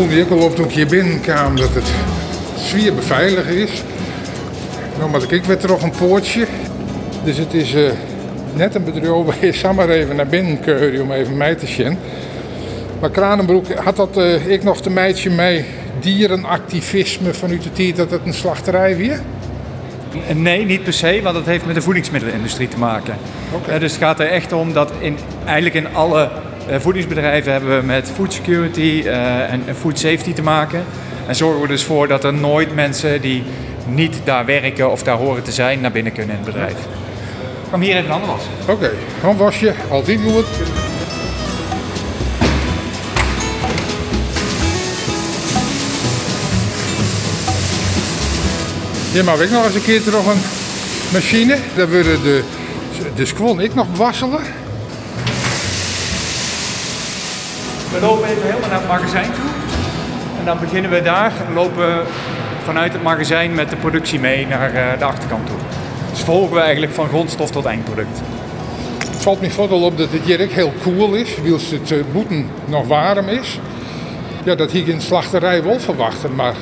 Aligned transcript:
voelde 0.00 0.20
ik 0.20 0.30
al 0.30 0.38
op 0.38 0.56
toen 0.56 0.64
ik 0.64 0.70
hier 0.70 0.86
binnenkwam 0.86 1.56
dat 1.56 1.74
het 1.74 1.90
sfeer 2.58 2.94
beveiligd 2.94 3.48
is. 3.48 3.82
Nou, 4.98 5.10
maar 5.10 5.32
ik 5.32 5.44
werd 5.44 5.62
er 5.62 5.68
nog 5.68 5.82
een 5.82 5.90
poortje. 5.90 6.46
Dus 7.24 7.36
het 7.36 7.54
is 7.54 7.74
uh, 7.74 7.90
net 8.54 8.74
een 8.74 8.84
bedrijf 8.84 9.24
waar 9.24 9.44
je 9.44 9.52
samen 9.62 9.90
even 9.90 10.16
naar 10.16 10.26
binnen 10.26 10.60
kun 10.60 11.02
om 11.02 11.12
even 11.12 11.36
mij 11.36 11.54
te 11.54 11.66
zien. 11.66 11.98
Maar 13.00 13.10
Kranenbroek 13.10 13.72
had 13.72 13.96
dat 13.96 14.18
uh, 14.18 14.46
ik 14.46 14.62
nog 14.62 14.80
de 14.80 14.90
meidje 14.90 15.30
mee 15.30 15.64
dierenactivisme 16.00 17.34
vanuit 17.34 17.62
de 17.62 17.72
tijd 17.72 17.96
dat 17.96 18.10
het 18.10 18.20
een 18.24 18.34
slachterij 18.34 18.96
weer? 18.96 19.20
Nee, 20.34 20.64
niet 20.64 20.82
per 20.82 20.92
se, 20.92 21.20
want 21.22 21.34
dat 21.34 21.46
heeft 21.46 21.66
met 21.66 21.74
de 21.74 21.82
voedingsmiddelenindustrie 21.82 22.68
te 22.68 22.78
maken. 22.78 23.16
Okay. 23.54 23.78
dus 23.78 23.92
het 23.92 24.00
gaat 24.00 24.20
er 24.20 24.28
echt 24.28 24.52
om 24.52 24.72
dat 24.72 24.92
in, 24.98 25.16
eigenlijk 25.44 25.74
in 25.74 25.94
alle 25.94 26.30
voedingsbedrijven 26.78 27.52
hebben 27.52 27.86
met 27.86 28.10
food 28.14 28.32
security 28.32 29.02
en 29.06 29.62
food 29.78 29.98
safety 29.98 30.32
te 30.32 30.42
maken. 30.42 30.84
En 31.26 31.34
zorgen 31.34 31.60
we 31.60 31.68
dus 31.68 31.84
voor 31.84 32.08
dat 32.08 32.24
er 32.24 32.34
nooit 32.34 32.74
mensen 32.74 33.20
die 33.20 33.42
niet 33.86 34.20
daar 34.24 34.44
werken 34.44 34.90
of 34.90 35.02
daar 35.02 35.16
horen 35.16 35.42
te 35.42 35.52
zijn 35.52 35.80
naar 35.80 35.92
binnen 35.92 36.12
kunnen 36.12 36.36
in 36.36 36.42
het 36.44 36.52
bedrijf. 36.52 36.76
Kwam 37.68 37.80
hier 37.80 37.96
even 37.96 38.10
handen 38.10 38.28
wassen. 38.28 38.50
Oké, 38.62 38.72
okay. 38.72 38.90
handwasje, 39.20 39.74
altijd 39.90 40.20
goed. 40.20 40.44
Ja, 49.12 49.22
maar 49.22 49.40
ik 49.40 49.50
nog 49.50 49.64
eens 49.64 49.74
een 49.74 49.82
keer 49.82 50.02
terug 50.02 50.26
een 50.26 50.40
machine. 51.12 51.56
Daar 51.76 51.90
worden 51.90 52.22
de, 52.22 52.42
de 53.14 53.26
squon 53.26 53.60
ik 53.60 53.74
nog 53.74 53.86
wasselen. 53.96 54.40
We 57.92 58.00
lopen 58.00 58.28
even 58.28 58.42
helemaal 58.42 58.68
naar 58.68 58.78
het 58.78 58.88
magazijn 58.88 59.32
toe. 59.32 59.44
En 60.38 60.44
dan 60.44 60.58
beginnen 60.60 60.90
we 60.90 61.02
daar 61.02 61.32
en 61.46 61.54
lopen 61.54 62.06
vanuit 62.64 62.92
het 62.92 63.02
magazijn 63.02 63.54
met 63.54 63.70
de 63.70 63.76
productie 63.76 64.20
mee 64.20 64.46
naar 64.46 64.74
eh, 64.74 64.98
de 64.98 65.04
achterkant 65.04 65.46
toe. 65.46 65.56
Dus 66.10 66.20
volgen 66.20 66.54
we 66.54 66.60
eigenlijk 66.60 66.92
van 66.92 67.08
grondstof 67.08 67.50
tot 67.50 67.64
eindproduct. 67.64 68.20
Het 68.98 69.22
valt 69.22 69.40
me 69.40 69.50
vooral 69.50 69.82
op 69.82 69.98
dat 69.98 70.08
het 70.10 70.40
ook 70.42 70.50
heel 70.50 70.72
cool 70.82 71.14
is, 71.14 71.40
wils 71.42 71.70
het 71.70 71.90
uh, 71.90 72.04
boeten 72.12 72.46
nog 72.64 72.86
warm 72.86 73.28
is. 73.28 73.58
Ja, 74.44 74.54
dat 74.54 74.70
hier 74.70 74.88
in 74.88 75.00
slachterij 75.00 75.62
wel 75.62 75.80
verwachten, 75.80 76.34
maar 76.34 76.54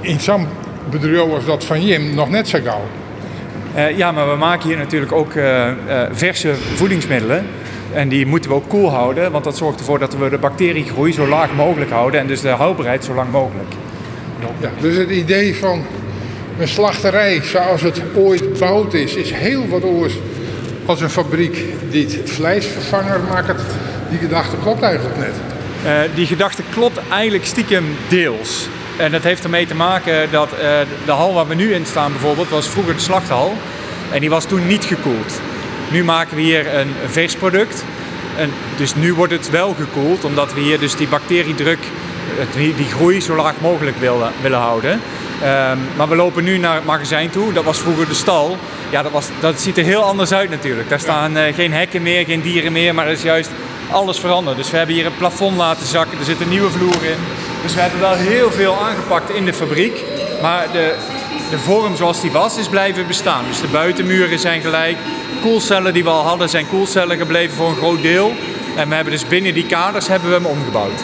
in 0.00 0.20
zo'n 0.20 0.46
bedrijf 0.90 1.30
als 1.32 1.44
dat 1.44 1.64
van 1.64 1.86
Jim 1.86 2.14
nog 2.14 2.28
net 2.30 2.48
zo 2.48 2.58
gauw. 2.64 2.84
Uh, 3.76 3.96
ja, 3.96 4.12
maar 4.12 4.30
we 4.30 4.36
maken 4.36 4.68
hier 4.68 4.78
natuurlijk 4.78 5.12
ook 5.12 5.32
verse 6.12 6.54
voedingsmiddelen. 6.54 7.46
En 7.92 8.08
die 8.08 8.26
moeten 8.26 8.50
we 8.50 8.56
ook 8.56 8.68
koel 8.68 8.90
houden, 8.90 9.32
want 9.32 9.44
dat 9.44 9.56
zorgt 9.56 9.78
ervoor 9.78 9.98
dat 9.98 10.16
we 10.16 10.28
de 10.28 10.38
bacteriegroei 10.38 11.12
zo 11.12 11.26
laag 11.26 11.54
mogelijk 11.54 11.90
houden 11.90 12.20
en 12.20 12.26
dus 12.26 12.40
de 12.40 12.48
houdbaarheid 12.48 13.04
zo 13.04 13.14
lang 13.14 13.30
mogelijk. 13.30 13.72
Ja, 14.60 14.70
dus 14.80 14.96
het 14.96 15.10
idee 15.10 15.56
van 15.56 15.82
een 16.58 16.68
slachterij 16.68 17.42
zoals 17.42 17.82
het 17.82 18.02
ooit 18.14 18.40
gebouwd 18.40 18.94
is, 18.94 19.14
is 19.14 19.32
heel 19.32 19.68
wat 19.68 19.84
oors 19.84 20.14
als 20.86 21.00
een 21.00 21.10
fabriek 21.10 21.64
die 21.90 22.06
het 22.06 22.30
vleesvervanger 22.30 23.20
maakt. 23.28 23.62
Die 24.10 24.18
gedachte 24.18 24.56
klopt 24.62 24.82
eigenlijk 24.82 25.16
net. 25.18 25.34
Uh, 25.84 26.00
die 26.14 26.26
gedachte 26.26 26.62
klopt 26.72 26.98
eigenlijk 27.10 27.44
stiekem 27.44 27.84
deels. 28.08 28.68
En 28.96 29.10
dat 29.10 29.22
heeft 29.22 29.44
ermee 29.44 29.66
te 29.66 29.74
maken 29.74 30.30
dat 30.30 30.52
uh, 30.52 30.58
de 31.04 31.12
hal 31.12 31.34
waar 31.34 31.48
we 31.48 31.54
nu 31.54 31.74
in 31.74 31.86
staan 31.86 32.12
bijvoorbeeld 32.12 32.48
was 32.48 32.68
vroeger 32.68 32.94
de 32.94 33.00
slachthal. 33.00 33.52
En 34.12 34.20
die 34.20 34.30
was 34.30 34.44
toen 34.44 34.66
niet 34.66 34.84
gekoeld. 34.84 35.40
Nu 35.90 36.04
maken 36.04 36.36
we 36.36 36.42
hier 36.42 36.74
een 36.74 36.94
vers 37.06 37.34
product. 37.34 37.84
En 38.36 38.52
dus 38.76 38.94
nu 38.94 39.14
wordt 39.14 39.32
het 39.32 39.50
wel 39.50 39.74
gekoeld, 39.78 40.24
omdat 40.24 40.54
we 40.54 40.60
hier 40.60 40.78
dus 40.78 40.96
die 40.96 41.08
bacteriedruk, 41.08 41.78
die, 42.54 42.84
groei 42.84 43.20
zo 43.20 43.36
laag 43.36 43.54
mogelijk 43.60 43.96
willen, 43.96 44.32
willen 44.40 44.58
houden. 44.58 44.92
Um, 44.92 45.78
maar 45.96 46.08
we 46.08 46.16
lopen 46.16 46.44
nu 46.44 46.58
naar 46.58 46.74
het 46.74 46.84
magazijn 46.84 47.30
toe. 47.30 47.52
Dat 47.52 47.64
was 47.64 47.78
vroeger 47.78 48.08
de 48.08 48.14
stal. 48.14 48.56
Ja, 48.90 49.02
dat, 49.02 49.12
was, 49.12 49.28
dat 49.40 49.60
ziet 49.60 49.78
er 49.78 49.84
heel 49.84 50.02
anders 50.02 50.32
uit 50.32 50.50
natuurlijk. 50.50 50.88
Daar 50.88 51.00
staan 51.00 51.36
uh, 51.36 51.42
geen 51.54 51.72
hekken 51.72 52.02
meer, 52.02 52.24
geen 52.24 52.42
dieren 52.42 52.72
meer, 52.72 52.94
maar 52.94 53.06
er 53.06 53.12
is 53.12 53.22
juist 53.22 53.50
alles 53.90 54.18
veranderd. 54.18 54.56
Dus 54.56 54.70
we 54.70 54.76
hebben 54.76 54.94
hier 54.94 55.06
een 55.06 55.16
plafond 55.16 55.56
laten 55.56 55.86
zakken, 55.86 56.18
er 56.18 56.24
zit 56.24 56.40
een 56.40 56.48
nieuwe 56.48 56.70
vloer 56.70 57.04
in. 57.04 57.18
Dus 57.62 57.74
we 57.74 57.80
hebben 57.80 58.00
wel 58.00 58.14
heel 58.14 58.50
veel 58.50 58.76
aangepakt 58.82 59.30
in 59.30 59.44
de 59.44 59.54
fabriek. 59.54 60.04
Maar 60.42 60.66
de, 60.72 60.94
de 61.50 61.58
vorm 61.58 61.96
zoals 61.96 62.20
die 62.20 62.30
was, 62.30 62.58
is 62.58 62.68
blijven 62.68 63.06
bestaan. 63.06 63.44
Dus 63.48 63.60
de 63.60 63.66
buitenmuren 63.66 64.38
zijn 64.38 64.60
gelijk. 64.60 64.96
Koelcellen 65.42 65.92
die 65.92 66.04
we 66.04 66.10
al 66.10 66.24
hadden, 66.24 66.48
zijn 66.48 66.68
koelcellen 66.68 67.16
gebleven 67.16 67.56
voor 67.56 67.68
een 67.68 67.76
groot 67.76 68.02
deel. 68.02 68.32
En 68.76 68.88
we 68.88 68.94
hebben 68.94 69.12
dus 69.12 69.26
binnen 69.26 69.54
die 69.54 69.66
kaders 69.66 70.08
hebben 70.08 70.28
we 70.28 70.34
hem 70.34 70.46
omgebouwd. 70.46 71.02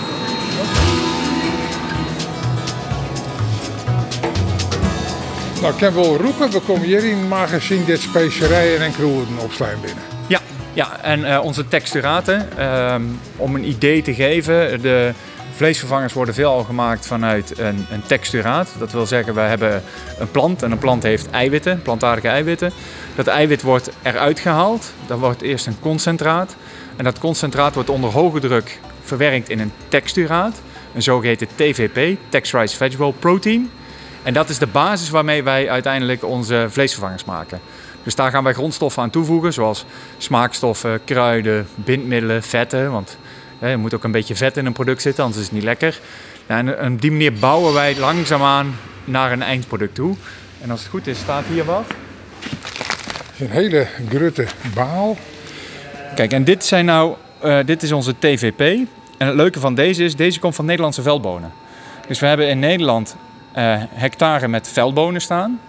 Nou, 5.61 5.77
ik 5.77 5.83
kan 5.83 5.95
wel 5.95 6.17
roepen, 6.17 6.51
we 6.51 6.61
komen 6.61 6.87
hier 6.87 7.05
in 7.05 7.19
het 7.19 7.29
magazine 7.29 7.85
dit 7.85 8.01
specerijen 8.01 8.81
en 8.81 8.93
kroegen 8.93 9.39
opslaan 9.39 9.81
binnen. 9.81 10.03
Ja, 10.27 10.41
ja 10.73 11.01
en 11.03 11.21
uh, 11.21 11.41
onze 11.43 11.69
texturaten, 11.69 12.49
uh, 12.59 12.95
om 13.37 13.55
een 13.55 13.69
idee 13.69 14.03
te 14.03 14.15
geven, 14.15 14.83
de 14.83 15.13
Vleesvervangers 15.57 16.13
worden 16.13 16.35
veelal 16.35 16.65
gemaakt 16.65 17.07
vanuit 17.07 17.59
een, 17.59 17.87
een 17.91 18.03
texturaat. 18.07 18.75
Dat 18.79 18.93
wil 18.93 19.07
zeggen, 19.07 19.35
we 19.35 19.41
hebben 19.41 19.83
een 20.19 20.31
plant 20.31 20.63
en 20.63 20.71
een 20.71 20.79
plant 20.79 21.03
heeft 21.03 21.31
eiwitten, 21.31 21.83
plantaardige 21.83 22.29
eiwitten. 22.29 22.73
Dat 23.15 23.27
eiwit 23.27 23.63
wordt 23.63 23.91
eruit 24.03 24.41
gehaald. 24.41 24.93
Dat 25.07 25.19
wordt 25.19 25.43
eerst 25.43 25.67
een 25.67 25.81
concentraat. 25.81 26.57
En 26.97 27.05
dat 27.05 27.19
concentraat 27.19 27.75
wordt 27.75 27.91
onder 27.91 28.11
hoge 28.11 28.41
druk 28.41 28.81
verwerkt 29.03 29.49
in 29.49 29.61
een 29.61 29.73
texturaat. 29.89 30.61
Een 30.95 31.03
zogeheten 31.03 31.49
TVP, 31.55 32.19
Texturized 32.29 32.77
Vegetable 32.77 33.13
Protein. 33.13 33.71
En 34.23 34.35
dat 34.35 34.49
is 34.49 34.59
de 34.59 34.67
basis 34.67 35.11
waarmee 35.11 35.43
wij 35.43 35.71
uiteindelijk 35.71 36.25
onze 36.25 36.67
vleesvervangers 36.71 37.25
maken. 37.25 37.61
Dus 38.03 38.15
daar 38.15 38.31
gaan 38.31 38.45
wij 38.45 38.53
grondstoffen 38.53 39.03
aan 39.03 39.11
toevoegen, 39.11 39.53
zoals 39.53 39.85
smaakstoffen, 40.19 41.05
kruiden, 41.05 41.69
bindmiddelen, 41.75 42.43
vetten. 42.43 42.93
Want 42.93 43.19
er 43.71 43.79
moet 43.79 43.95
ook 43.95 44.05
een 44.05 44.11
beetje 44.11 44.37
vet 44.37 44.57
in 44.57 44.67
een 44.67 44.73
product 44.73 45.03
zitten, 45.03 45.25
anders 45.25 45.43
is 45.43 45.49
het 45.49 45.57
niet 45.57 45.65
lekker. 45.65 46.01
en 46.47 46.93
op 46.93 47.01
die 47.01 47.11
manier 47.11 47.33
bouwen 47.33 47.73
wij 47.73 47.99
langzaamaan 47.99 48.75
naar 49.05 49.33
een 49.33 49.43
eindproduct 49.43 49.95
toe. 49.95 50.17
En 50.61 50.71
als 50.71 50.81
het 50.81 50.89
goed 50.89 51.07
is, 51.07 51.19
staat 51.19 51.45
hier 51.45 51.65
wat. 51.65 51.85
Een 53.39 53.51
hele 53.51 53.87
grutte 54.09 54.47
baal. 54.75 55.17
Kijk, 56.15 56.33
en 56.33 56.45
dit, 56.45 56.65
zijn 56.65 56.85
nou, 56.85 57.15
uh, 57.45 57.59
dit 57.65 57.83
is 57.83 57.93
onze 57.93 58.15
TVP. 58.19 58.61
En 59.19 59.27
het 59.27 59.37
leuke 59.37 59.61
van 59.61 59.75
deze 59.75 60.05
is, 60.05 60.17
deze 60.17 60.39
komt 60.39 60.55
van 60.55 60.65
Nederlandse 60.65 61.03
veldbonen. 61.03 61.53
Dus 62.09 62.19
we 62.19 62.27
hebben 62.27 62.49
in 62.49 62.59
Nederland 62.59 63.17
uh, 63.57 63.83
hectare 63.89 64.49
met 64.49 64.69
veldbonen 64.69 65.21
staan. 65.21 65.61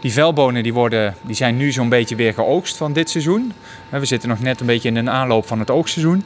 Die 0.00 0.12
veldbonen 0.12 0.62
die 0.62 0.74
worden, 0.74 1.14
die 1.22 1.34
zijn 1.34 1.56
nu 1.56 1.72
zo'n 1.72 1.88
beetje 1.88 2.16
weer 2.16 2.34
geoogst 2.34 2.76
van 2.76 2.92
dit 2.92 3.10
seizoen. 3.10 3.52
We 3.88 4.04
zitten 4.04 4.28
nog 4.28 4.40
net 4.40 4.60
een 4.60 4.66
beetje 4.66 4.88
in 4.88 4.96
een 4.96 5.10
aanloop 5.10 5.46
van 5.46 5.58
het 5.58 5.70
oogstseizoen. 5.70 6.24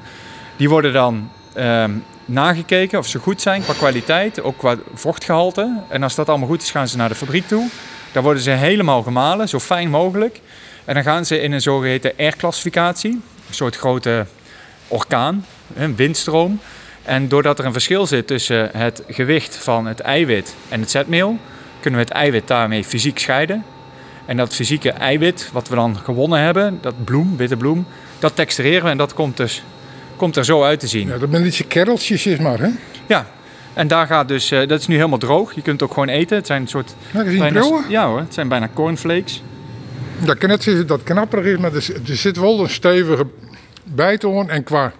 Die 0.61 0.69
worden 0.69 0.93
dan 0.93 1.31
ehm, 1.53 1.91
nagekeken 2.25 2.99
of 2.99 3.07
ze 3.07 3.19
goed 3.19 3.41
zijn 3.41 3.63
qua 3.63 3.73
kwaliteit, 3.73 4.43
ook 4.43 4.59
qua 4.59 4.77
vochtgehalte. 4.95 5.83
En 5.89 6.03
als 6.03 6.15
dat 6.15 6.29
allemaal 6.29 6.49
goed 6.49 6.63
is, 6.63 6.71
gaan 6.71 6.89
ze 6.89 6.97
naar 6.97 7.09
de 7.09 7.15
fabriek 7.15 7.49
toe. 7.49 7.69
Daar 8.13 8.23
worden 8.23 8.43
ze 8.43 8.51
helemaal 8.51 9.03
gemalen, 9.03 9.49
zo 9.49 9.59
fijn 9.59 9.91
mogelijk. 9.91 10.41
En 10.85 10.95
dan 10.95 11.03
gaan 11.03 11.25
ze 11.25 11.41
in 11.41 11.53
een 11.53 11.61
zogeheten 11.61 12.13
R-classificatie, 12.17 13.11
een 13.49 13.55
soort 13.55 13.77
grote 13.77 14.27
orkaan, 14.89 15.45
een 15.75 15.97
windstroom. 15.97 16.61
En 17.03 17.29
doordat 17.29 17.59
er 17.59 17.65
een 17.65 17.73
verschil 17.73 18.07
zit 18.07 18.27
tussen 18.27 18.71
het 18.77 19.03
gewicht 19.09 19.57
van 19.57 19.87
het 19.87 20.01
eiwit 20.01 20.55
en 20.69 20.81
het 20.81 20.91
zetmeel, 20.91 21.39
kunnen 21.81 22.01
we 22.01 22.07
het 22.07 22.15
eiwit 22.15 22.49
daarmee 22.49 22.85
fysiek 22.85 23.19
scheiden. 23.19 23.65
En 24.27 24.37
dat 24.37 24.55
fysieke 24.55 24.91
eiwit, 24.91 25.51
wat 25.53 25.69
we 25.69 25.75
dan 25.75 25.97
gewonnen 25.97 26.41
hebben, 26.41 26.79
dat 26.81 27.05
bloem, 27.05 27.37
witte 27.37 27.57
bloem, 27.57 27.87
dat 28.19 28.37
textureren 28.37 28.85
we 28.85 28.91
en 28.91 28.97
dat 28.97 29.15
komt 29.15 29.37
dus 29.37 29.63
komt 30.21 30.37
er 30.37 30.45
zo 30.45 30.63
uit 30.63 30.81
te 30.81 30.87
zien. 30.87 31.09
Ja, 31.09 31.19
dat 31.19 31.29
zijn 31.31 31.47
iets 31.47 31.67
kereltjes 31.67 32.27
is 32.27 32.39
maar, 32.39 32.59
hè? 32.59 32.69
Ja, 33.07 33.27
en 33.75 33.89
daar 33.89 34.07
gaat 34.07 34.29
dus, 34.29 34.53
uh, 34.53 34.69
dat 34.69 34.81
is 34.81 34.87
nu 34.87 34.95
helemaal 34.95 35.19
droog. 35.19 35.55
Je 35.55 35.63
kunt 35.63 35.81
het 35.81 35.89
ook 35.89 35.95
gewoon 35.95 36.09
eten. 36.09 36.37
Het 36.37 36.47
zijn 36.47 36.63
een 36.63 36.69
soort... 36.69 36.95
Ja, 37.13 37.23
bijna, 37.23 37.85
ja 37.89 38.07
hoor, 38.07 38.19
het 38.19 38.35
zijn 38.35 38.49
bijna 38.49 38.69
cornflakes. 38.75 39.43
Dat 40.19 40.39
kan 40.39 40.49
net 40.49 40.89
dat 40.89 41.03
knapperig 41.03 41.45
is, 41.45 41.59
maar 41.59 41.75
er, 41.75 41.91
er 42.09 42.17
zit 42.17 42.37
wel 42.37 42.61
een 42.61 42.71
stevige 42.71 43.27
bijtoon. 43.85 44.51
En 44.51 44.65
qua 44.65 44.93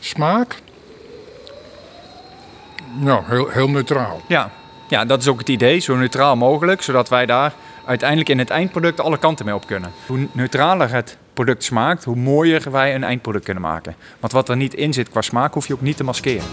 smaak, 0.00 0.54
nou, 3.00 3.22
heel, 3.26 3.48
heel 3.48 3.68
neutraal. 3.68 4.22
Ja. 4.28 4.50
ja, 4.88 5.04
dat 5.04 5.20
is 5.20 5.28
ook 5.28 5.38
het 5.38 5.48
idee. 5.48 5.78
Zo 5.78 5.96
neutraal 5.96 6.36
mogelijk, 6.36 6.82
zodat 6.82 7.08
wij 7.08 7.26
daar 7.26 7.52
uiteindelijk 7.86 8.28
in 8.28 8.38
het 8.38 8.50
eindproduct 8.50 9.00
alle 9.00 9.18
kanten 9.18 9.44
mee 9.44 9.54
op 9.54 9.66
kunnen. 9.66 9.92
Hoe 10.06 10.26
neutraler 10.32 10.90
het 10.90 11.16
product 11.36 11.64
smaakt, 11.64 12.04
hoe 12.04 12.16
mooier 12.16 12.70
wij 12.70 12.94
een 12.94 13.04
eindproduct 13.04 13.44
kunnen 13.44 13.62
maken. 13.62 13.94
Want 14.20 14.32
wat 14.32 14.48
er 14.48 14.56
niet 14.56 14.74
in 14.74 14.92
zit 14.92 15.10
qua 15.10 15.20
smaak, 15.20 15.54
hoef 15.54 15.66
je 15.66 15.72
ook 15.72 15.80
niet 15.80 15.96
te 15.96 16.04
maskeren. 16.04 16.48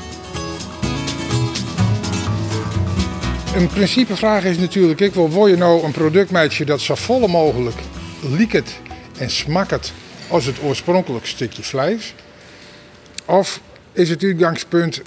Een 3.55 3.67
principevraag 3.67 4.43
is 4.43 4.57
natuurlijk, 4.57 4.99
ik 4.99 5.13
wil, 5.13 5.29
wil 5.29 5.47
je 5.47 5.57
nou 5.57 5.83
een 5.83 5.91
productmeisje 5.91 6.65
dat 6.65 6.81
zo 6.81 6.95
vol 6.95 7.27
mogelijk 7.27 7.77
liekt 8.21 8.79
en 9.17 9.29
smaakt 9.29 9.93
als 10.27 10.45
het 10.45 10.61
oorspronkelijk 10.63 11.25
stukje 11.25 11.63
vlees? 11.63 12.15
Of 13.25 13.61
is 13.91 14.09
het 14.09 14.23
uitgangspunt, 14.23 15.01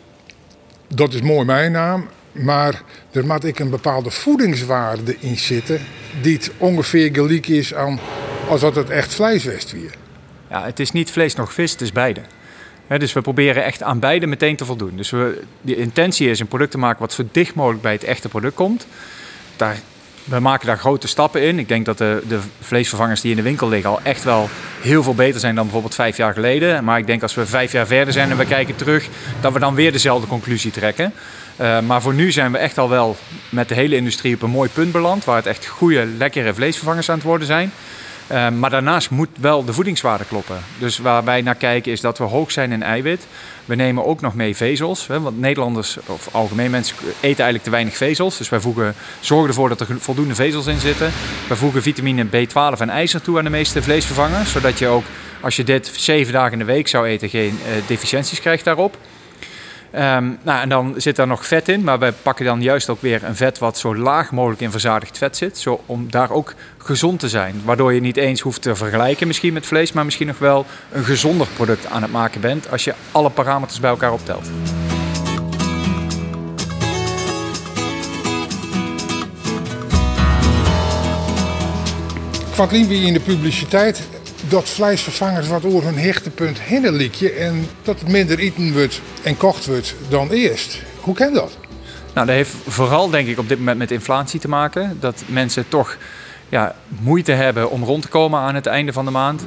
Dat 0.88 1.12
is 1.14 1.20
mooi 1.20 1.44
mijn 1.44 1.73
naam, 1.73 2.08
maar 2.32 2.82
er 3.12 3.26
moet 3.26 3.44
ik 3.44 3.58
een 3.58 3.70
bepaalde 3.70 4.11
voedingswaarde 4.11 5.17
in 5.20 5.38
zitten 5.38 5.81
die 6.23 6.34
het 6.34 6.50
ongeveer 6.58 7.14
gelijk 7.14 7.49
is 7.49 7.75
aan 7.75 8.00
als 8.49 8.61
dat 8.61 8.75
het 8.75 8.91
echt 8.91 9.15
vlees 9.15 9.45
was 9.45 9.73
weer. 9.73 9.95
Ja, 10.51 10.65
het 10.65 10.81
is 10.81 10.93
niet 10.93 11.11
vlees 11.11 11.35
nog 11.35 11.53
vis, 11.53 11.73
het 11.73 11.81
is 11.81 11.93
beide. 11.93 12.21
dus 12.99 13.13
we 13.13 13.21
proberen 13.21 13.65
echt 13.65 13.83
aan 13.83 13.99
beide 13.99 14.27
meteen 14.27 14.57
te 14.57 14.65
voldoen. 14.65 14.97
Dus 14.97 15.11
we, 15.11 15.43
de 15.61 15.77
intentie 15.77 16.31
is 16.31 16.41
een 16.41 16.47
product 16.47 16.71
te 16.71 16.79
maken 16.79 17.01
wat 17.01 17.13
zo 17.13 17.23
dicht 17.33 17.55
mogelijk 17.55 17.83
bij 17.83 17.93
het 17.93 18.05
echte 18.05 18.29
product 18.29 18.55
komt. 18.55 18.87
Daar, 19.57 19.77
we 20.25 20.41
maken 20.41 20.67
daar 20.67 20.79
grote 20.79 21.09
stappen 21.09 21.43
in. 21.43 21.59
Ik 21.59 21.69
denk 21.69 21.85
dat 21.85 21.99
de, 21.99 22.23
de 22.29 22.39
vleesvervangers 22.61 23.21
die 23.21 23.31
in 23.31 23.37
de 23.37 23.43
winkel 23.43 23.69
liggen 23.69 23.91
al 23.91 24.01
echt 24.03 24.25
wel 24.25 24.49
heel 24.81 25.03
veel 25.03 25.15
beter 25.15 25.41
zijn 25.41 25.55
dan 25.55 25.65
bijvoorbeeld 25.65 25.95
vijf 25.95 26.17
jaar 26.17 26.33
geleden. 26.33 26.85
Maar 26.85 26.99
ik 26.99 27.07
denk 27.07 27.23
als 27.23 27.35
we 27.35 27.47
vijf 27.47 27.73
jaar 27.73 27.87
verder 27.87 28.13
zijn 28.13 28.31
en 28.31 28.37
we 28.37 28.47
kijken 28.47 28.77
terug, 28.77 29.09
dat 29.41 29.53
we 29.53 29.59
dan 29.59 29.75
weer 29.75 29.93
dezelfde 29.93 30.27
conclusie 30.27 30.71
trekken. 30.71 31.13
Uh, 31.61 31.81
maar 31.81 32.03
voor 32.03 32.15
nu 32.15 32.33
zijn 32.33 32.53
we 32.53 32.59
echt 32.59 32.79
al 32.79 32.89
wel 32.89 33.17
met 33.49 33.69
de 33.69 33.75
hele 33.75 33.97
industrie 33.97 34.35
op 34.35 34.43
een 34.43 34.51
mooi 34.51 34.71
punt 34.71 34.93
beland. 34.93 35.25
Waar 35.25 35.37
het 35.37 35.47
echt 35.47 35.67
goede, 35.67 36.05
lekkere 36.05 36.55
vleesvervangers 36.55 37.09
aan 37.09 37.17
het 37.17 37.25
worden 37.25 37.47
zijn. 37.47 37.73
Uh, 38.32 38.49
maar 38.49 38.70
daarnaast 38.70 39.11
moet 39.11 39.28
wel 39.40 39.64
de 39.64 39.73
voedingswaarde 39.73 40.25
kloppen. 40.25 40.58
Dus 40.78 40.99
waar 40.99 41.25
wij 41.25 41.43
naar 41.43 41.55
kijken 41.55 41.93
is 41.93 42.00
dat 42.00 42.19
we 42.19 42.25
hoog 42.25 42.50
zijn 42.50 42.73
in 42.73 42.82
eiwit. 42.82 43.26
We 43.64 43.75
nemen 43.75 44.05
ook 44.05 44.20
nog 44.20 44.34
mee 44.34 44.56
vezels. 44.56 45.06
Hè, 45.06 45.20
want 45.20 45.38
Nederlanders, 45.40 45.99
of 46.06 46.28
algemeen 46.32 46.70
mensen, 46.70 46.96
eten 47.00 47.20
eigenlijk 47.20 47.62
te 47.62 47.70
weinig 47.70 47.96
vezels. 47.96 48.38
Dus 48.38 48.49
wij 48.49 48.61
voegen, 48.61 48.94
zorgen 49.20 49.49
ervoor 49.49 49.69
dat 49.69 49.81
er 49.81 49.87
voldoende 49.99 50.34
vezels 50.34 50.67
in 50.67 50.78
zitten. 50.78 51.12
We 51.49 51.56
voegen 51.56 51.82
vitamine 51.82 52.26
B12 52.26 52.78
en 52.78 52.90
ijzer 52.90 53.23
toe 53.23 53.38
aan 53.38 53.44
de 53.44 53.50
meeste 53.50 53.82
vleesvervangers. 53.82 54.52
Zodat 54.52 54.78
je 54.78 54.87
ook, 54.87 55.05
als 55.40 55.56
je 55.56 55.64
dit 55.64 55.90
zeven 55.96 56.32
dagen 56.32 56.52
in 56.52 56.58
de 56.58 56.64
week 56.64 56.88
zou 56.88 57.06
eten, 57.06 57.28
geen 57.28 57.58
uh, 57.67 57.87
deficiënties 57.87 58.40
krijgt 58.40 58.64
daarop. 58.64 58.96
Um, 59.99 60.39
nou, 60.43 60.61
en 60.61 60.69
dan 60.69 60.95
zit 60.97 61.17
daar 61.17 61.27
nog 61.27 61.47
vet 61.47 61.69
in, 61.69 61.85
maar 61.85 61.99
wij 61.99 62.13
pakken 62.13 62.45
dan 62.45 62.63
juist 62.63 62.89
ook 62.89 63.01
weer 63.01 63.25
een 63.25 63.37
vet 63.37 63.59
wat 63.59 63.79
zo 63.79 63.97
laag 63.97 64.33
mogelijk 64.33 64.61
in 64.61 64.71
verzadigd 64.71 65.19
vet 65.19 65.37
zit. 65.37 65.59
Zo, 65.59 65.83
om 65.87 66.11
daar 66.11 66.31
ook 66.31 66.55
gezond 66.79 67.21
te 67.21 67.29
zijn. 67.29 67.63
Waardoor 67.65 67.93
je 67.93 68.01
niet 68.01 68.17
eens 68.17 68.41
hoeft 68.41 68.63
te 68.63 68.75
vergelijken 68.75 69.27
misschien 69.27 69.53
met 69.53 69.67
vlees, 69.67 69.93
maar 69.93 70.05
misschien 70.05 70.27
nog 70.27 70.39
wel 70.39 70.67
een 70.93 71.05
gezonder 71.05 71.47
product 71.55 71.87
aan 71.87 72.03
het 72.03 72.13
maken 72.13 72.41
bent 72.41 72.71
als 72.71 72.85
je 72.85 72.95
alle 73.13 73.31
parameters 73.31 73.81
bij 73.81 73.91
elkaar 73.91 74.13
optelt. 74.13 74.51
Kwart 82.53 82.71
wie 82.71 83.07
in 83.07 83.13
de 83.13 83.21
publiciteit 83.21 84.09
dat 84.49 84.69
vleesvervangers 84.69 85.49
wat 85.49 85.65
over 85.65 85.85
hun 85.85 85.99
hechtepunt 85.99 86.61
heen 86.61 86.91
liekje 86.91 87.31
en 87.31 87.69
dat 87.83 88.01
het 88.01 88.09
minder 88.09 88.39
eten 88.39 88.73
wordt 88.73 89.01
en 89.23 89.37
kocht 89.37 89.67
wordt 89.67 89.95
dan 90.09 90.31
eerst. 90.31 90.83
Hoe 91.01 91.15
kan 91.15 91.33
dat? 91.33 91.59
Nou, 92.15 92.27
dat 92.27 92.37
heeft 92.37 92.55
vooral 92.67 93.11
denk 93.11 93.29
ik 93.29 93.39
op 93.39 93.49
dit 93.49 93.59
moment 93.59 93.79
met 93.79 93.91
inflatie 93.91 94.41
te 94.41 94.49
maken. 94.49 94.97
Dat 95.01 95.23
mensen 95.27 95.69
toch 95.69 95.97
ja, 96.49 96.75
moeite 97.01 97.33
hebben 97.33 97.71
om 97.71 97.85
rond 97.85 98.03
te 98.03 98.09
komen 98.09 98.41
aan 98.41 98.55
het 98.55 98.67
einde 98.67 98.93
van 98.93 99.05
de 99.05 99.11
maand. 99.11 99.47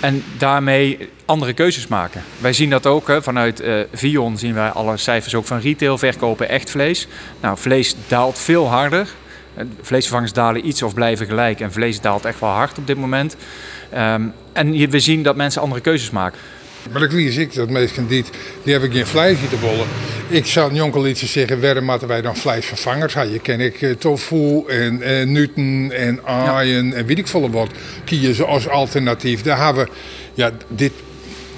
En 0.00 0.24
daarmee 0.38 1.08
andere 1.24 1.52
keuzes 1.52 1.86
maken. 1.86 2.22
Wij 2.38 2.52
zien 2.52 2.70
dat 2.70 2.86
ook 2.86 3.08
hè, 3.08 3.22
vanuit 3.22 3.60
uh, 3.60 3.80
Vion 3.92 4.38
zien 4.38 4.54
wij 4.54 4.68
alle 4.68 4.96
cijfers 4.96 5.34
ook 5.34 5.46
van 5.46 5.58
retail 5.58 5.98
verkopen 5.98 6.48
echt 6.48 6.70
vlees. 6.70 7.08
Nou, 7.40 7.58
vlees 7.58 7.94
daalt 8.08 8.38
veel 8.38 8.68
harder. 8.68 9.08
Vleesvervangers 9.80 10.32
dalen 10.32 10.66
iets 10.66 10.82
of 10.82 10.94
blijven 10.94 11.26
gelijk 11.26 11.60
en 11.60 11.72
vlees 11.72 12.00
daalt 12.00 12.24
echt 12.24 12.40
wel 12.40 12.50
hard 12.50 12.78
op 12.78 12.86
dit 12.86 12.96
moment. 12.96 13.36
Um, 13.96 14.32
en 14.52 14.90
we 14.90 15.00
zien 15.00 15.22
dat 15.22 15.36
mensen 15.36 15.62
andere 15.62 15.80
keuzes 15.80 16.10
maken. 16.10 16.38
Maar 16.90 17.00
dat 17.00 17.12
lees 17.12 17.36
ik, 17.36 17.54
dat 17.54 17.70
mensen 17.70 18.06
die, 18.06 18.24
die 18.62 18.72
hebben 18.72 18.92
geen 18.92 19.06
vlees 19.06 19.38
te 19.50 19.56
bollen. 19.56 19.86
Ik 20.28 20.46
zou 20.46 20.70
een 20.70 20.76
jonkel 20.76 21.14
zeggen, 21.14 21.60
waarom 21.60 21.84
moeten 21.84 22.08
wij 22.08 22.22
dan 22.22 22.36
vleesvervangers 22.36 23.14
hebben? 23.14 23.32
Je 23.32 23.40
ken 23.40 23.60
ik 23.60 23.80
uh, 23.80 23.94
tofu 23.94 24.64
en 24.68 25.00
uh, 25.02 25.26
nuten 25.26 25.90
en 25.92 26.20
aaien 26.24 26.86
ja. 26.86 26.94
en 26.94 27.06
weet 27.06 27.18
ik 27.18 27.26
veel 27.26 27.50
wat. 27.50 27.70
Kiezen 28.04 28.46
als 28.46 28.68
alternatief. 28.68 29.42
Daar 29.42 29.64
hebben 29.64 29.84
we 29.84 29.90
ja, 30.34 30.50
dit 30.68 30.92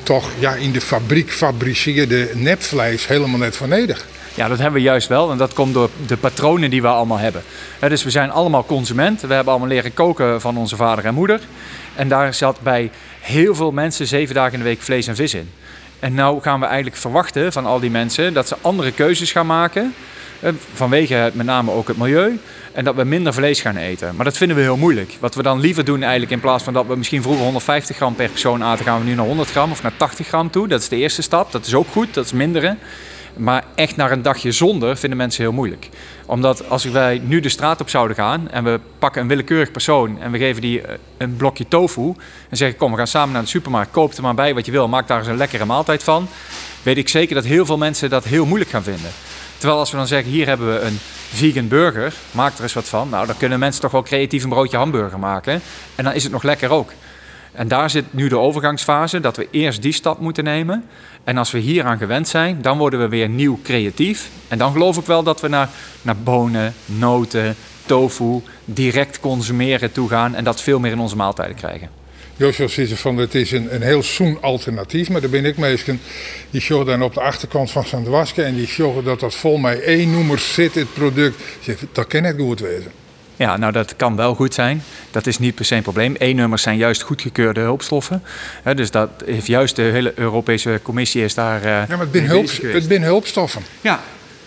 toch 0.04 0.30
ja, 0.38 0.54
in 0.54 0.72
de 0.72 0.80
fabriek 0.80 1.32
fabriceerde 1.32 2.30
nepvlees 2.34 3.06
helemaal 3.06 3.38
net 3.38 3.56
van 3.56 3.68
nodig. 3.68 4.06
Ja, 4.34 4.48
dat 4.48 4.58
hebben 4.58 4.80
we 4.80 4.86
juist 4.86 5.08
wel. 5.08 5.30
En 5.30 5.38
dat 5.38 5.52
komt 5.52 5.74
door 5.74 5.90
de 6.06 6.16
patronen 6.16 6.70
die 6.70 6.82
we 6.82 6.88
allemaal 6.88 7.18
hebben. 7.18 7.42
dus 7.80 8.04
we 8.04 8.10
zijn 8.10 8.30
allemaal 8.30 8.64
consumenten. 8.64 9.28
We 9.28 9.34
hebben 9.34 9.52
allemaal 9.52 9.72
leren 9.72 9.94
koken 9.94 10.40
van 10.40 10.56
onze 10.56 10.76
vader 10.76 11.04
en 11.04 11.14
moeder. 11.14 11.40
En 11.94 12.08
daar 12.08 12.34
zat 12.34 12.60
bij 12.60 12.90
heel 13.20 13.54
veel 13.54 13.70
mensen 13.72 14.06
zeven 14.06 14.34
dagen 14.34 14.52
in 14.52 14.58
de 14.58 14.64
week 14.64 14.82
vlees 14.82 15.06
en 15.06 15.16
vis 15.16 15.34
in. 15.34 15.50
En 16.04 16.14
nu 16.14 16.40
gaan 16.40 16.60
we 16.60 16.66
eigenlijk 16.66 16.96
verwachten 16.96 17.52
van 17.52 17.66
al 17.66 17.80
die 17.80 17.90
mensen 17.90 18.34
dat 18.34 18.48
ze 18.48 18.56
andere 18.60 18.92
keuzes 18.92 19.32
gaan 19.32 19.46
maken. 19.46 19.94
Vanwege 20.72 21.30
met 21.34 21.46
name 21.46 21.70
ook 21.70 21.88
het 21.88 21.96
milieu. 21.96 22.38
En 22.72 22.84
dat 22.84 22.94
we 22.94 23.04
minder 23.04 23.34
vlees 23.34 23.60
gaan 23.60 23.76
eten. 23.76 24.16
Maar 24.16 24.24
dat 24.24 24.36
vinden 24.36 24.56
we 24.56 24.62
heel 24.62 24.76
moeilijk. 24.76 25.16
Wat 25.20 25.34
we 25.34 25.42
dan 25.42 25.60
liever 25.60 25.84
doen 25.84 26.02
eigenlijk 26.02 26.32
in 26.32 26.40
plaats 26.40 26.64
van 26.64 26.72
dat 26.72 26.86
we 26.86 26.96
misschien 26.96 27.22
vroeger 27.22 27.42
150 27.44 27.96
gram 27.96 28.14
per 28.14 28.28
persoon 28.28 28.64
aten, 28.64 28.84
gaan 28.84 28.98
we 28.98 29.04
nu 29.04 29.14
naar 29.14 29.26
100 29.26 29.50
gram 29.50 29.70
of 29.70 29.82
naar 29.82 29.96
80 29.96 30.26
gram 30.26 30.50
toe. 30.50 30.68
Dat 30.68 30.80
is 30.80 30.88
de 30.88 30.96
eerste 30.96 31.22
stap. 31.22 31.52
Dat 31.52 31.66
is 31.66 31.74
ook 31.74 31.88
goed. 31.88 32.14
Dat 32.14 32.24
is 32.24 32.32
minderen. 32.32 32.78
Maar 33.36 33.64
echt 33.74 33.96
naar 33.96 34.12
een 34.12 34.22
dagje 34.22 34.52
zonder 34.52 34.96
vinden 34.96 35.18
mensen 35.18 35.42
heel 35.42 35.52
moeilijk. 35.52 35.88
Omdat 36.26 36.68
als 36.68 36.84
wij 36.84 37.20
nu 37.24 37.40
de 37.40 37.48
straat 37.48 37.80
op 37.80 37.88
zouden 37.88 38.16
gaan 38.16 38.50
en 38.50 38.64
we 38.64 38.80
pakken 38.98 39.22
een 39.22 39.28
willekeurig 39.28 39.70
persoon 39.70 40.20
en 40.20 40.30
we 40.30 40.38
geven 40.38 40.62
die 40.62 40.80
eh, 40.80 40.94
een 41.16 41.36
blokje 41.36 41.68
tofu 41.68 42.14
en 42.48 42.56
zeggen 42.56 42.78
kom 42.78 42.90
we 42.90 42.96
gaan 42.96 43.06
samen 43.06 43.32
naar 43.32 43.42
de 43.42 43.48
supermarkt, 43.48 43.90
koop 43.90 44.12
er 44.12 44.22
maar 44.22 44.34
bij 44.34 44.54
wat 44.54 44.66
je 44.66 44.72
wil, 44.72 44.88
maak 44.88 45.08
daar 45.08 45.18
eens 45.18 45.26
een 45.26 45.36
lekkere 45.36 45.64
maaltijd 45.64 46.02
van. 46.02 46.28
Weet 46.82 46.96
ik 46.96 47.08
zeker 47.08 47.34
dat 47.34 47.44
heel 47.44 47.66
veel 47.66 47.78
mensen 47.78 48.10
dat 48.10 48.24
heel 48.24 48.46
moeilijk 48.46 48.70
gaan 48.70 48.82
vinden. 48.82 49.10
Terwijl 49.58 49.78
als 49.78 49.90
we 49.90 49.96
dan 49.96 50.06
zeggen 50.06 50.30
hier 50.30 50.46
hebben 50.46 50.74
we 50.74 50.80
een 50.80 50.98
vegan 51.32 51.68
burger, 51.68 52.14
maak 52.30 52.56
er 52.56 52.62
eens 52.62 52.72
wat 52.72 52.88
van. 52.88 53.08
Nou 53.08 53.26
dan 53.26 53.36
kunnen 53.36 53.58
mensen 53.58 53.80
toch 53.80 53.90
wel 53.90 54.02
creatief 54.02 54.42
een 54.42 54.48
broodje 54.48 54.76
hamburger 54.76 55.18
maken 55.18 55.62
en 55.94 56.04
dan 56.04 56.12
is 56.12 56.22
het 56.22 56.32
nog 56.32 56.42
lekker 56.42 56.70
ook. 56.70 56.92
En 57.54 57.68
daar 57.68 57.90
zit 57.90 58.04
nu 58.10 58.28
de 58.28 58.38
overgangsfase, 58.38 59.20
dat 59.20 59.36
we 59.36 59.48
eerst 59.50 59.82
die 59.82 59.92
stap 59.92 60.20
moeten 60.20 60.44
nemen. 60.44 60.84
En 61.24 61.38
als 61.38 61.50
we 61.50 61.58
hier 61.58 61.84
aan 61.84 61.98
gewend 61.98 62.28
zijn, 62.28 62.62
dan 62.62 62.78
worden 62.78 63.00
we 63.00 63.08
weer 63.08 63.28
nieuw 63.28 63.58
creatief. 63.62 64.30
En 64.48 64.58
dan 64.58 64.72
geloof 64.72 64.96
ik 64.96 65.06
wel 65.06 65.22
dat 65.22 65.40
we 65.40 65.48
naar, 65.48 65.68
naar 66.02 66.16
bonen, 66.16 66.74
noten, 66.86 67.56
tofu, 67.86 68.42
direct 68.64 69.20
consumeren 69.20 69.92
toe 69.92 70.08
gaan 70.08 70.34
en 70.34 70.44
dat 70.44 70.60
veel 70.60 70.78
meer 70.78 70.92
in 70.92 70.98
onze 70.98 71.16
maaltijden 71.16 71.56
krijgen. 71.56 71.88
Joshua 72.36 72.68
zegt 72.68 73.00
van 73.00 73.16
het 73.16 73.34
is 73.34 73.52
een, 73.52 73.74
een 73.74 73.82
heel 73.82 74.02
zoen 74.02 74.38
alternatief, 74.40 75.10
maar 75.10 75.20
daar 75.20 75.30
ben 75.30 75.44
ik 75.44 75.56
meestal. 75.56 75.96
Die 76.50 76.60
zorgen 76.60 76.86
dan 76.86 77.02
op 77.02 77.14
de 77.14 77.20
achterkant 77.20 77.70
van 77.70 77.86
zijn 77.86 78.04
wasken 78.04 78.44
en 78.44 78.54
die 78.54 78.66
zorgen 78.66 79.04
dat 79.04 79.20
dat 79.20 79.34
vol 79.34 79.56
met 79.56 79.80
één 79.80 80.10
nummer 80.10 80.38
zit, 80.38 80.74
het 80.74 80.94
product. 80.94 81.36
Dat 81.92 82.06
kan 82.06 82.22
net 82.22 82.36
goed 82.38 82.60
wezen. 82.60 83.03
Ja, 83.36 83.56
nou 83.56 83.72
dat 83.72 83.96
kan 83.96 84.16
wel 84.16 84.34
goed 84.34 84.54
zijn. 84.54 84.82
Dat 85.10 85.26
is 85.26 85.38
niet 85.38 85.54
per 85.54 85.64
se 85.64 85.74
een 85.74 85.82
probleem. 85.82 86.14
E-nummers 86.18 86.62
zijn 86.62 86.76
juist 86.76 87.02
goedgekeurde 87.02 87.60
hulpstoffen. 87.60 88.22
dus 88.74 88.90
dat 88.90 89.10
heeft 89.24 89.46
juist 89.46 89.76
de 89.76 89.82
hele 89.82 90.12
Europese 90.16 90.80
Commissie 90.82 91.24
is 91.24 91.34
daar. 91.34 91.58
Uh, 91.58 91.64
ja, 91.64 91.86
maar 91.88 91.98
het 91.98 92.08
zijn 92.12 92.26
hulp, 92.26 92.50
hulpstoffen. 93.02 93.62
Ja. 93.80 94.00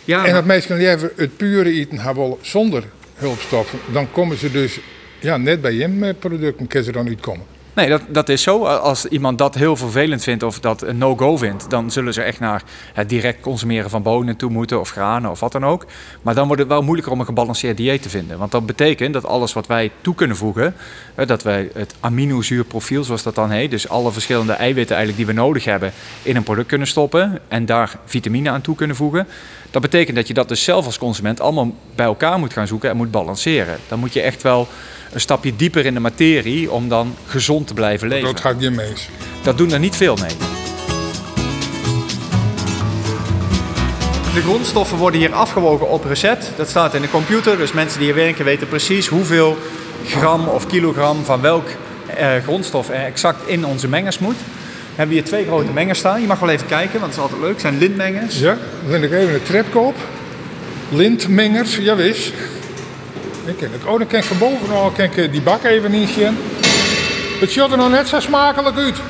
ja 0.06 0.26
en 0.26 0.34
dat 0.34 0.46
mensen 0.46 0.78
liever 0.78 1.12
het 1.16 1.38
pure 1.38 1.72
eten 1.72 2.00
hebben 2.00 2.36
zonder 2.42 2.84
hulpstoffen, 3.16 3.80
dan 3.92 4.12
komen 4.12 4.38
ze 4.38 4.52
dus 4.52 4.80
ja, 5.20 5.38
net 5.38 5.62
bij 5.62 5.74
je 5.74 6.16
producten, 6.20 6.68
kunnen 6.68 6.86
ze 6.86 6.92
dan 6.92 7.06
niet 7.06 7.20
komen. 7.20 7.46
Nee, 7.78 7.90
dat, 7.90 8.02
dat 8.08 8.30
is 8.30 8.42
zo. 8.42 8.66
Als 8.66 9.06
iemand 9.06 9.38
dat 9.38 9.56
heel 9.56 9.76
vervelend 9.76 10.24
vindt 10.24 10.44
of 10.44 10.60
dat 10.60 10.82
een 10.82 10.98
no-go 10.98 11.38
vindt, 11.38 11.70
dan 11.70 11.92
zullen 11.92 12.14
ze 12.14 12.22
echt 12.22 12.40
naar 12.40 12.64
het 12.94 13.10
direct 13.10 13.40
consumeren 13.40 13.90
van 13.90 14.02
bonen 14.02 14.36
toe 14.36 14.50
moeten 14.50 14.80
of 14.80 14.90
granen 14.90 15.32
of 15.32 15.40
wat 15.40 15.52
dan 15.52 15.66
ook. 15.66 15.86
Maar 16.22 16.36
dan 16.36 16.46
wordt 16.46 16.62
het 16.62 16.72
wel 16.72 16.82
moeilijker 16.82 17.14
om 17.14 17.20
een 17.20 17.26
gebalanceerd 17.26 17.78
dieet 17.78 18.02
te 18.02 18.10
vinden. 18.10 18.38
Want 18.38 18.52
dat 18.52 18.66
betekent 18.66 19.14
dat 19.14 19.26
alles 19.26 19.54
wat 19.54 19.68
wij 19.68 19.92
toe 20.02 20.16
kunnen 20.16 20.38
voegen, 20.38 20.76
dat 21.26 21.44
wij 21.44 21.70
het 21.74 21.96
aminozuurprofiel, 22.00 23.04
zoals 23.04 23.24
dat 23.24 23.36
dan 23.36 23.50
heet, 23.50 23.72
dus 23.72 23.90
alle 23.90 24.12
verschillende 24.12 24.54
eiwitten 24.54 24.96
eigenlijk 24.96 25.26
die 25.26 25.36
we 25.36 25.42
nodig 25.42 25.66
hebben, 25.66 25.92
in 26.24 26.36
een 26.36 26.44
product 26.44 26.68
kunnen 26.68 26.88
stoppen 26.88 27.40
en 27.48 27.66
daar 27.66 27.98
vitamine 28.06 28.50
aan 28.50 28.62
toe 28.62 28.76
kunnen 28.76 28.96
voegen. 28.96 29.28
Dat 29.72 29.82
betekent 29.82 30.16
dat 30.16 30.28
je 30.28 30.34
dat 30.34 30.48
dus 30.48 30.64
zelf 30.64 30.86
als 30.86 30.98
consument 30.98 31.42
allemaal 31.42 31.76
bij 31.96 32.06
elkaar 32.06 32.40
moet 32.40 32.54
gaan 32.54 32.68
zoeken 32.68 32.90
en 32.90 32.98
moet 32.98 33.12
balanceren. 33.12 33.78
Dan 33.88 34.00
moet 34.00 34.14
je 34.14 34.22
echt 34.22 34.42
wel 34.42 34.68
een 35.12 35.20
stapje 35.20 35.56
dieper 35.56 35.86
in 35.86 35.94
de 35.94 36.00
materie 36.00 36.72
om 36.72 36.90
dan 36.90 37.16
gezond 37.26 37.68
te 37.68 37.74
blijven 37.74 38.08
leven. 38.08 38.28
Dat 38.28 38.40
gaat 38.40 38.56
je 38.60 38.70
mee. 38.70 38.94
Dat 39.44 39.58
doen 39.58 39.72
er 39.72 39.80
niet 39.80 39.96
veel 39.96 40.16
mee. 40.16 40.36
De 44.34 44.42
grondstoffen 44.44 44.98
worden 44.98 45.20
hier 45.20 45.34
afgewogen 45.34 45.90
op 45.90 46.06
recept. 46.06 46.52
Dat 46.56 46.70
staat 46.70 46.94
in 46.94 47.02
de 47.02 47.10
computer, 47.10 47.58
dus 47.58 47.72
mensen 47.72 48.00
die 48.00 48.08
hier 48.08 48.24
werken 48.24 48.46
weten 48.46 48.68
precies 48.68 49.08
hoeveel 49.08 49.58
gram 50.06 50.48
of 50.48 50.68
kilogram 50.68 51.26
van 51.26 51.42
welk 51.42 51.68
eh, 52.16 52.36
grondstof 52.44 52.90
er 52.90 53.06
exact 53.06 53.48
in 53.48 53.66
onze 53.66 53.88
mengers 53.88 54.20
moet. 54.20 54.38
We 54.38 55.04
hebben 55.04 55.16
hier 55.16 55.26
twee 55.26 55.46
grote 55.46 55.72
mengers 55.72 56.00
staan. 56.00 56.22
Je 56.22 56.28
mag 56.28 56.40
wel 56.40 56.50
even 56.50 56.68
kijken, 56.68 57.00
want 57.00 57.06
het 57.06 57.14
is 57.14 57.20
altijd 57.20 57.42
leuk. 57.42 57.52
Het 57.52 57.62
zijn 57.62 57.78
lintmengers. 57.78 58.40
Ja, 58.40 58.58
dan 58.82 58.92
vind 58.92 59.04
ik 59.04 59.12
even 59.12 59.34
een 59.34 59.44
trapkoop. 59.44 59.96
Lintmengers, 60.90 61.78
ja 61.78 61.96
wist. 61.96 62.34
Ken 63.56 63.72
het. 63.72 63.86
Oh, 63.86 64.10
dan 64.10 64.24
van 64.24 64.38
boven 64.38 64.70
nog 64.70 64.96
kan 64.96 65.06
ik 65.06 65.32
die 65.32 65.42
bak 65.42 65.64
even 65.64 65.92
niet 65.92 66.10
zien. 66.10 66.38
Het 67.40 67.52
ziet 67.52 67.72
er 67.72 67.78
nog 67.78 67.90
net 67.90 68.08
zo 68.08 68.20
smakelijk 68.20 68.78
uit. 68.78 68.96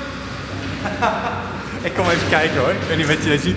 ik 1.88 1.94
kom 1.94 2.06
even 2.06 2.29
kijken 2.29 2.60
hoor. 2.60 2.70
Ik 2.70 2.88
weet 2.88 2.98
niet 2.98 3.08
wat 3.08 3.24
je 3.24 3.39
ziet. 3.39 3.56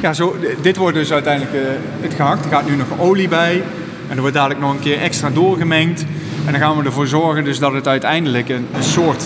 Ja, 0.00 0.12
zo, 0.12 0.36
dit 0.60 0.76
wordt 0.76 0.96
dus 0.96 1.12
uiteindelijk 1.12 1.54
uh, 1.54 1.60
het 2.00 2.14
gehakt. 2.14 2.44
Er 2.44 2.50
gaat 2.50 2.68
nu 2.68 2.76
nog 2.76 2.86
olie 2.98 3.28
bij. 3.28 3.62
En 4.08 4.14
er 4.14 4.20
wordt 4.20 4.36
dadelijk 4.36 4.60
nog 4.60 4.70
een 4.70 4.80
keer 4.80 5.00
extra 5.00 5.30
doorgemengd. 5.30 6.04
En 6.46 6.52
dan 6.52 6.60
gaan 6.60 6.76
we 6.76 6.84
ervoor 6.84 7.06
zorgen 7.06 7.44
dus 7.44 7.58
dat 7.58 7.72
het 7.72 7.88
uiteindelijk 7.88 8.48
een, 8.48 8.68
een 8.74 8.82
soort 8.82 9.22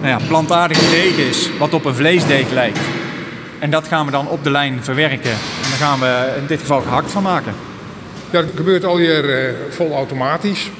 nou 0.00 0.08
ja, 0.08 0.26
plantaardige 0.28 0.90
deeg 0.90 1.16
is, 1.16 1.50
wat 1.58 1.74
op 1.74 1.84
een 1.84 1.94
vleesdeeg 1.94 2.50
lijkt. 2.50 2.78
En 3.58 3.70
dat 3.70 3.88
gaan 3.88 4.06
we 4.06 4.12
dan 4.12 4.28
op 4.28 4.44
de 4.44 4.50
lijn 4.50 4.78
verwerken. 4.82 5.30
En 5.30 5.68
daar 5.68 5.88
gaan 5.88 5.98
we 5.98 6.34
in 6.38 6.46
dit 6.46 6.60
geval 6.60 6.80
gehakt 6.80 7.10
van 7.10 7.22
maken. 7.22 7.54
Ja, 8.30 8.40
dat 8.40 8.50
gebeurt 8.56 8.84
al 8.84 8.96
hier 8.96 9.24
uh, 9.24 9.54
vol 9.70 9.94
automatisch. 9.94 10.70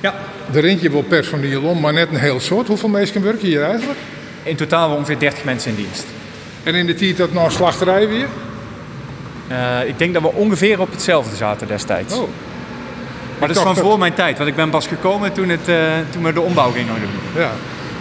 Ja. 0.00 0.14
De 0.52 0.60
rintje 0.60 0.90
wil 0.90 1.02
personeel 1.02 1.62
om, 1.62 1.80
maar 1.80 1.92
net 1.92 2.08
een 2.08 2.16
heel 2.16 2.40
soort. 2.40 2.66
Hoeveel 2.66 2.88
mensen 2.88 3.22
werken 3.22 3.48
hier 3.48 3.62
eigenlijk? 3.62 3.98
In 4.42 4.56
totaal 4.56 4.96
ongeveer 4.96 5.18
30 5.18 5.44
mensen 5.44 5.70
in 5.70 5.76
dienst. 5.76 6.06
En 6.62 6.74
in 6.74 6.86
de 6.86 6.94
tijd 6.94 7.16
dat 7.16 7.32
nog 7.32 7.52
slachterij 7.52 8.08
weer? 8.08 8.26
Uh, 9.50 9.88
ik 9.88 9.98
denk 9.98 10.12
dat 10.14 10.22
we 10.22 10.32
ongeveer 10.32 10.80
op 10.80 10.90
hetzelfde 10.90 11.36
zaten 11.36 11.66
destijds. 11.66 12.14
Oh. 12.14 12.28
Maar 13.38 13.48
dat 13.48 13.56
is 13.56 13.62
van 13.62 13.76
voor 13.76 13.98
mijn 13.98 14.14
tijd, 14.14 14.36
want 14.36 14.48
ik 14.48 14.56
ben 14.56 14.70
pas 14.70 14.86
gekomen 14.86 15.32
toen, 15.32 15.48
het, 15.48 15.68
uh, 15.68 15.76
toen 16.10 16.22
we 16.22 16.32
de 16.32 16.40
ombouw 16.40 16.70
gingen 16.70 16.94
doen. 17.00 17.42
Ja. 17.42 17.50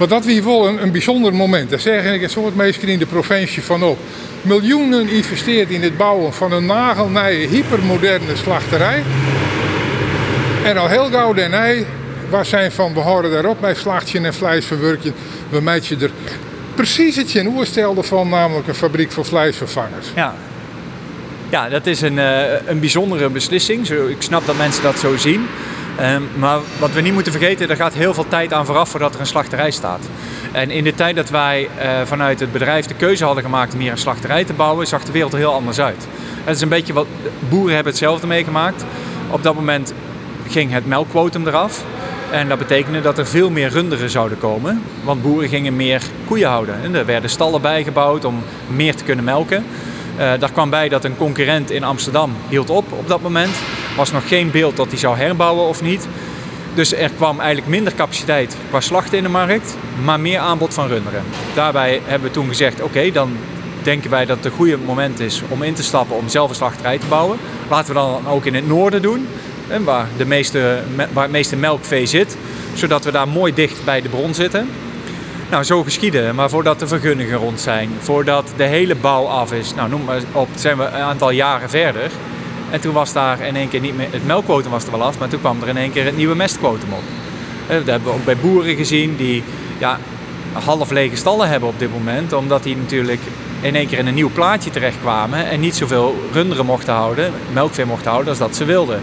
Maar 0.01 0.09
dat 0.09 0.25
was 0.25 0.39
wel 0.41 0.67
een, 0.67 0.83
een 0.83 0.91
bijzonder 0.91 1.33
moment. 1.33 1.69
Daar 1.69 1.79
zeggen 1.79 2.13
ik 2.13 2.21
een 2.21 2.29
soort 2.29 2.55
mensen 2.55 2.87
in 2.87 2.99
de 2.99 3.05
provincie 3.05 3.63
van 3.63 3.83
op. 3.83 3.97
Miljoenen 4.41 5.09
investeerd 5.09 5.69
in 5.69 5.81
het 5.81 5.97
bouwen 5.97 6.33
van 6.33 6.51
een 6.51 6.65
nagelnije, 6.65 7.47
hypermoderne 7.47 8.35
slachterij. 8.35 9.03
En 10.63 10.77
al 10.77 10.87
heel 10.87 11.05
gauw 11.05 11.33
daarna 11.33 11.73
was 12.29 12.49
zijn 12.49 12.71
van 12.71 12.93
we 12.93 12.99
houden 12.99 13.31
daarop 13.31 13.57
bij 13.61 13.75
slachtje 13.75 14.19
en 14.19 14.33
vleesverwerking. 14.33 15.13
We 15.49 15.61
meidje 15.61 15.95
er 15.99 16.11
precies 16.75 17.15
het 17.15 17.31
je 17.31 17.45
oerstelde 17.45 18.03
van, 18.03 18.29
namelijk 18.29 18.67
een 18.67 18.75
fabriek 18.75 19.11
voor 19.11 19.25
vleesvervangers. 19.25 20.07
Ja, 20.15 20.35
ja, 21.49 21.69
dat 21.69 21.85
is 21.85 22.01
een, 22.01 22.17
uh, 22.17 22.41
een 22.65 22.79
bijzondere 22.79 23.29
beslissing. 23.29 23.89
Ik 23.89 24.21
snap 24.21 24.45
dat 24.45 24.57
mensen 24.57 24.83
dat 24.83 24.99
zo 24.99 25.17
zien. 25.17 25.47
Um, 26.01 26.29
maar 26.37 26.59
wat 26.79 26.91
we 26.91 27.01
niet 27.01 27.13
moeten 27.13 27.31
vergeten, 27.31 27.69
er 27.69 27.75
gaat 27.75 27.93
heel 27.93 28.13
veel 28.13 28.27
tijd 28.27 28.53
aan 28.53 28.65
vooraf 28.65 28.89
voordat 28.89 29.13
er 29.13 29.19
een 29.19 29.25
slachterij 29.25 29.71
staat. 29.71 29.99
En 30.51 30.69
in 30.69 30.83
de 30.83 30.95
tijd 30.95 31.15
dat 31.15 31.29
wij 31.29 31.69
uh, 31.77 31.89
vanuit 32.05 32.39
het 32.39 32.51
bedrijf 32.51 32.85
de 32.85 32.93
keuze 32.93 33.25
hadden 33.25 33.43
gemaakt 33.43 33.73
om 33.73 33.79
hier 33.79 33.91
een 33.91 33.97
slachterij 33.97 34.43
te 34.43 34.53
bouwen, 34.53 34.87
zag 34.87 35.03
de 35.03 35.11
wereld 35.11 35.33
er 35.33 35.39
heel 35.39 35.53
anders 35.53 35.79
uit. 35.79 36.07
Het 36.43 36.55
is 36.55 36.61
een 36.61 36.69
beetje 36.69 36.93
wat 36.93 37.07
boeren 37.49 37.75
hebben 37.75 37.91
hetzelfde 37.91 38.27
meegemaakt. 38.27 38.85
Op 39.29 39.43
dat 39.43 39.55
moment 39.55 39.93
ging 40.47 40.71
het 40.71 40.85
melkquotum 40.85 41.47
eraf. 41.47 41.83
En 42.31 42.47
dat 42.47 42.57
betekende 42.57 43.01
dat 43.01 43.17
er 43.17 43.27
veel 43.27 43.49
meer 43.49 43.69
runderen 43.69 44.09
zouden 44.09 44.37
komen. 44.37 44.81
Want 45.03 45.21
boeren 45.21 45.49
gingen 45.49 45.75
meer 45.75 46.01
koeien 46.25 46.49
houden. 46.49 46.75
En 46.83 46.95
er 46.95 47.05
werden 47.05 47.29
stallen 47.29 47.61
bijgebouwd 47.61 48.25
om 48.25 48.43
meer 48.67 48.95
te 48.95 49.03
kunnen 49.03 49.25
melken. 49.25 49.65
Uh, 50.13 50.31
daar 50.39 50.51
kwam 50.51 50.69
bij 50.69 50.89
dat 50.89 51.03
een 51.03 51.17
concurrent 51.17 51.71
in 51.71 51.83
Amsterdam 51.83 52.31
hield 52.49 52.69
op 52.69 52.91
op 52.91 53.07
dat 53.07 53.21
moment. 53.21 53.55
Was 54.01 54.11
nog 54.11 54.27
geen 54.27 54.51
beeld 54.51 54.77
dat 54.77 54.87
hij 54.87 54.97
zou 54.97 55.17
herbouwen 55.17 55.67
of 55.67 55.81
niet. 55.81 56.07
Dus 56.73 56.93
er 56.93 57.09
kwam 57.09 57.39
eigenlijk 57.39 57.69
minder 57.69 57.93
capaciteit 57.93 58.55
qua 58.69 58.79
slachten 58.79 59.17
in 59.17 59.23
de 59.23 59.29
markt, 59.29 59.75
maar 60.03 60.19
meer 60.19 60.39
aanbod 60.39 60.73
van 60.73 60.87
runderen. 60.87 61.23
Daarbij 61.53 62.01
hebben 62.05 62.27
we 62.27 62.33
toen 62.33 62.47
gezegd, 62.47 62.81
oké, 62.81 63.11
dan 63.11 63.37
denken 63.83 64.09
wij 64.09 64.25
dat 64.25 64.37
het 64.37 64.45
een 64.45 64.51
goede 64.51 64.77
moment 64.77 65.19
is 65.19 65.41
om 65.47 65.63
in 65.63 65.73
te 65.73 65.83
stappen 65.83 66.15
om 66.15 66.29
zelf 66.29 66.49
een 66.49 66.55
slachterij 66.55 66.97
te 66.97 67.05
bouwen. 67.05 67.37
Laten 67.69 67.93
we 67.93 67.99
dan 67.99 68.27
ook 68.27 68.45
in 68.45 68.55
het 68.55 68.67
noorden 68.67 69.01
doen, 69.01 69.27
waar, 69.83 70.07
de 70.17 70.25
meeste, 70.25 70.79
waar 71.13 71.23
het 71.23 71.31
meeste 71.31 71.55
melkvee 71.55 72.05
zit, 72.05 72.37
zodat 72.73 73.03
we 73.03 73.11
daar 73.11 73.27
mooi 73.27 73.53
dicht 73.53 73.85
bij 73.85 74.01
de 74.01 74.09
bron 74.09 74.33
zitten. 74.33 74.69
Nou, 75.49 75.63
zo 75.63 75.83
geschieden. 75.83 76.35
Maar 76.35 76.49
voordat 76.49 76.79
de 76.79 76.87
vergunningen 76.87 77.37
rond 77.37 77.59
zijn, 77.59 77.89
voordat 77.99 78.53
de 78.55 78.63
hele 78.63 78.95
bouw 78.95 79.25
af 79.25 79.51
is, 79.51 79.73
nou 79.75 79.89
noem 79.89 80.03
maar 80.03 80.21
op, 80.31 80.47
zijn 80.55 80.77
we 80.77 80.83
een 80.83 80.93
aantal 80.93 81.29
jaren 81.29 81.69
verder. 81.69 82.11
En 82.71 82.81
toen 82.81 82.93
was 82.93 83.13
daar 83.13 83.41
in 83.41 83.55
één 83.55 83.69
keer 83.69 83.79
niet 83.79 83.97
meer, 83.97 84.07
het 84.11 84.25
melkquotum 84.25 84.71
was 84.71 84.85
er 84.85 84.91
wel 84.91 85.03
af, 85.03 85.19
maar 85.19 85.29
toen 85.29 85.39
kwam 85.39 85.61
er 85.61 85.67
in 85.67 85.77
één 85.77 85.91
keer 85.91 86.05
het 86.05 86.17
nieuwe 86.17 86.35
mestquotum 86.35 86.93
op. 86.93 87.03
Dat 87.67 87.85
hebben 87.85 88.09
we 88.09 88.15
ook 88.15 88.25
bij 88.25 88.37
boeren 88.37 88.75
gezien 88.75 89.15
die 89.15 89.43
ja, 89.77 89.99
half 90.53 90.89
lege 90.89 91.15
stallen 91.15 91.49
hebben 91.49 91.69
op 91.69 91.79
dit 91.79 91.91
moment, 91.91 92.33
omdat 92.33 92.63
die 92.63 92.77
natuurlijk 92.77 93.21
in 93.61 93.75
één 93.75 93.87
keer 93.87 93.97
in 93.97 94.07
een 94.07 94.13
nieuw 94.13 94.31
plaatje 94.33 94.69
terechtkwamen 94.69 95.49
en 95.49 95.59
niet 95.59 95.75
zoveel 95.75 96.15
runderen 96.31 96.65
mochten 96.65 96.93
houden, 96.93 97.33
melkvee 97.53 97.85
mochten 97.85 98.09
houden 98.09 98.29
als 98.29 98.39
dat 98.39 98.55
ze 98.55 98.65
wilden. 98.65 99.01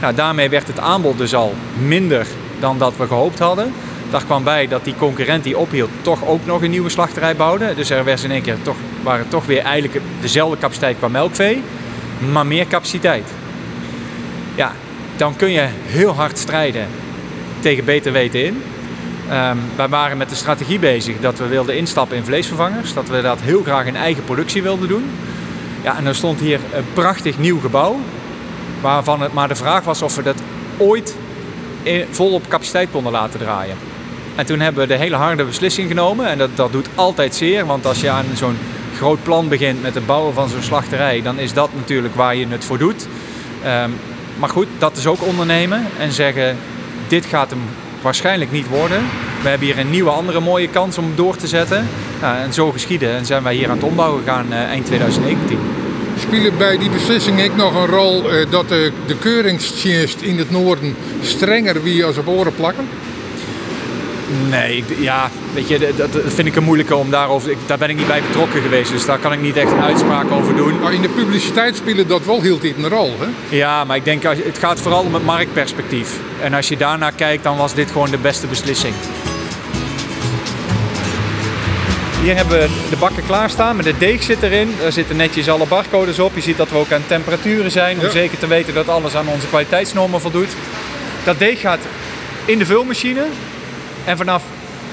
Nou, 0.00 0.14
daarmee 0.14 0.48
werd 0.48 0.66
het 0.66 0.78
aanbod 0.78 1.18
dus 1.18 1.34
al 1.34 1.54
minder 1.78 2.26
dan 2.60 2.78
dat 2.78 2.96
we 2.96 3.06
gehoopt 3.06 3.38
hadden. 3.38 3.72
Daar 4.10 4.24
kwam 4.24 4.44
bij 4.44 4.68
dat 4.68 4.84
die 4.84 4.94
concurrent 4.98 5.44
die 5.44 5.58
ophield 5.58 5.90
toch 6.02 6.26
ook 6.26 6.46
nog 6.46 6.62
een 6.62 6.70
nieuwe 6.70 6.88
slachterij 6.88 7.36
bouwde. 7.36 7.74
Dus 7.74 7.90
er 7.90 8.04
was 8.04 8.24
in 8.24 8.30
één 8.30 8.42
keer 8.42 8.56
toch, 8.62 8.76
waren 9.02 9.28
toch 9.28 9.46
weer 9.46 9.62
eigenlijk 9.62 10.04
dezelfde 10.20 10.58
capaciteit 10.58 10.96
qua 10.98 11.08
melkvee, 11.08 11.62
maar 12.32 12.46
meer 12.46 12.66
capaciteit. 12.66 13.24
Ja, 14.54 14.72
dan 15.16 15.36
kun 15.36 15.50
je 15.50 15.66
heel 15.86 16.14
hard 16.14 16.38
strijden 16.38 16.86
tegen 17.60 17.84
beter 17.84 18.12
weten 18.12 18.44
in. 18.44 18.62
Um, 19.32 19.58
wij 19.76 19.88
waren 19.88 20.16
met 20.16 20.28
de 20.28 20.34
strategie 20.34 20.78
bezig 20.78 21.20
dat 21.20 21.38
we 21.38 21.46
wilden 21.46 21.76
instappen 21.76 22.16
in 22.16 22.24
vleesvervangers. 22.24 22.94
Dat 22.94 23.08
we 23.08 23.22
dat 23.22 23.40
heel 23.40 23.62
graag 23.62 23.86
in 23.86 23.96
eigen 23.96 24.24
productie 24.24 24.62
wilden 24.62 24.88
doen. 24.88 25.10
Ja, 25.82 25.96
en 25.96 26.06
er 26.06 26.14
stond 26.14 26.40
hier 26.40 26.60
een 26.72 26.84
prachtig 26.92 27.38
nieuw 27.38 27.60
gebouw. 27.60 28.00
Waarvan 28.80 29.20
het 29.20 29.32
maar 29.32 29.48
de 29.48 29.54
vraag 29.54 29.84
was 29.84 30.02
of 30.02 30.16
we 30.16 30.22
dat 30.22 30.42
ooit 30.76 31.16
vol 32.10 32.32
op 32.32 32.48
capaciteit 32.48 32.88
konden 32.90 33.12
laten 33.12 33.40
draaien. 33.40 33.76
En 34.34 34.46
toen 34.46 34.60
hebben 34.60 34.82
we 34.82 34.88
de 34.88 34.98
hele 34.98 35.16
harde 35.16 35.44
beslissing 35.44 35.88
genomen. 35.88 36.26
En 36.26 36.38
dat, 36.38 36.50
dat 36.54 36.72
doet 36.72 36.88
altijd 36.94 37.34
zeer. 37.34 37.66
Want 37.66 37.86
als 37.86 38.00
je 38.00 38.10
aan 38.10 38.24
zo'n 38.34 38.58
groot 38.96 39.22
plan 39.22 39.48
begint 39.48 39.82
met 39.82 39.94
het 39.94 40.06
bouwen 40.06 40.34
van 40.34 40.48
zo'n 40.48 40.62
slachterij, 40.62 41.22
dan 41.22 41.38
is 41.38 41.52
dat 41.52 41.70
natuurlijk 41.74 42.14
waar 42.14 42.36
je 42.36 42.46
het 42.48 42.64
voor 42.64 42.78
doet. 42.78 43.06
Um, 43.66 43.94
maar 44.38 44.48
goed, 44.48 44.66
dat 44.78 44.96
is 44.96 45.06
ook 45.06 45.26
ondernemen 45.26 45.86
en 45.98 46.12
zeggen: 46.12 46.56
dit 47.08 47.24
gaat 47.24 47.50
hem 47.50 47.60
waarschijnlijk 48.00 48.52
niet 48.52 48.68
worden. 48.68 49.02
We 49.42 49.48
hebben 49.48 49.68
hier 49.68 49.78
een 49.78 49.90
nieuwe, 49.90 50.10
andere 50.10 50.40
mooie 50.40 50.68
kans 50.68 50.98
om 50.98 51.12
door 51.14 51.36
te 51.36 51.46
zetten. 51.46 51.88
Nou, 52.20 52.38
en 52.38 52.52
zo 52.52 52.70
geschieden 52.70 53.16
en 53.16 53.26
zijn 53.26 53.42
wij 53.42 53.54
hier 53.54 53.68
aan 53.68 53.76
het 53.76 53.86
ombouwen 53.86 54.22
gegaan 54.22 54.46
uh, 54.50 54.56
eind 54.56 54.86
2019. 54.86 55.58
Spelen 56.18 56.58
bij 56.58 56.78
die 56.78 56.90
beslissing 56.90 57.44
ook 57.44 57.56
nog 57.56 57.74
een 57.74 57.86
rol 57.86 58.32
uh, 58.32 58.50
dat 58.50 58.68
de, 58.68 58.92
de 59.06 59.18
keuringsdienst 59.18 60.20
in 60.20 60.38
het 60.38 60.50
noorden 60.50 60.96
strenger 61.22 61.82
wie 61.82 62.04
als 62.04 62.18
op 62.18 62.28
oren 62.28 62.54
plakken? 62.54 62.88
Nee, 64.48 64.84
ja, 64.98 65.30
weet 65.54 65.68
je, 65.68 65.78
dat, 65.78 66.12
dat 66.12 66.22
vind 66.26 66.48
ik 66.48 66.56
een 66.56 66.64
moeilijke 66.64 66.96
om 66.96 67.10
daarover. 67.10 67.50
Ik, 67.50 67.58
daar 67.66 67.78
ben 67.78 67.90
ik 67.90 67.96
niet 67.96 68.06
bij 68.06 68.22
betrokken 68.22 68.62
geweest, 68.62 68.90
dus 68.90 69.06
daar 69.06 69.18
kan 69.18 69.32
ik 69.32 69.40
niet 69.40 69.56
echt 69.56 69.72
een 69.72 69.82
uitspraak 69.82 70.30
over 70.30 70.56
doen. 70.56 70.80
Maar 70.80 70.92
in 70.92 71.02
de 71.02 71.08
publiciteit 71.08 71.76
spelen 71.76 72.08
dat 72.08 72.24
wel 72.24 72.40
heel 72.40 72.58
dit 72.58 72.76
een 72.76 72.88
rol, 72.88 73.12
hè? 73.18 73.56
Ja, 73.56 73.84
maar 73.84 73.96
ik 73.96 74.04
denk 74.04 74.22
het 74.22 74.58
gaat 74.58 74.80
vooral 74.80 75.02
om 75.02 75.14
het 75.14 75.24
marktperspectief. 75.24 76.18
En 76.42 76.54
als 76.54 76.68
je 76.68 76.76
daarnaar 76.76 77.12
kijkt, 77.12 77.42
dan 77.42 77.56
was 77.56 77.74
dit 77.74 77.90
gewoon 77.90 78.10
de 78.10 78.18
beste 78.18 78.46
beslissing. 78.46 78.94
Hier 82.22 82.36
hebben 82.36 82.58
we 82.58 82.68
de 82.90 82.96
bakken 82.96 83.26
klaarstaan, 83.26 83.76
met 83.76 83.84
de 83.84 83.98
deeg 83.98 84.22
zit 84.22 84.42
erin. 84.42 84.74
Daar 84.80 84.92
zitten 84.92 85.16
netjes 85.16 85.48
alle 85.48 85.66
barcodes 85.66 86.18
op. 86.18 86.34
Je 86.34 86.40
ziet 86.40 86.56
dat 86.56 86.70
we 86.70 86.76
ook 86.76 86.92
aan 86.92 87.06
temperaturen 87.06 87.70
zijn, 87.70 87.98
om 87.98 88.04
ja. 88.04 88.10
zeker 88.10 88.38
te 88.38 88.46
weten 88.46 88.74
dat 88.74 88.88
alles 88.88 89.14
aan 89.14 89.28
onze 89.28 89.46
kwaliteitsnormen 89.46 90.20
voldoet. 90.20 90.48
Dat 91.24 91.38
deeg 91.38 91.60
gaat 91.60 91.80
in 92.44 92.58
de 92.58 92.66
vulmachine. 92.66 93.24
En 94.04 94.16
vanaf 94.16 94.42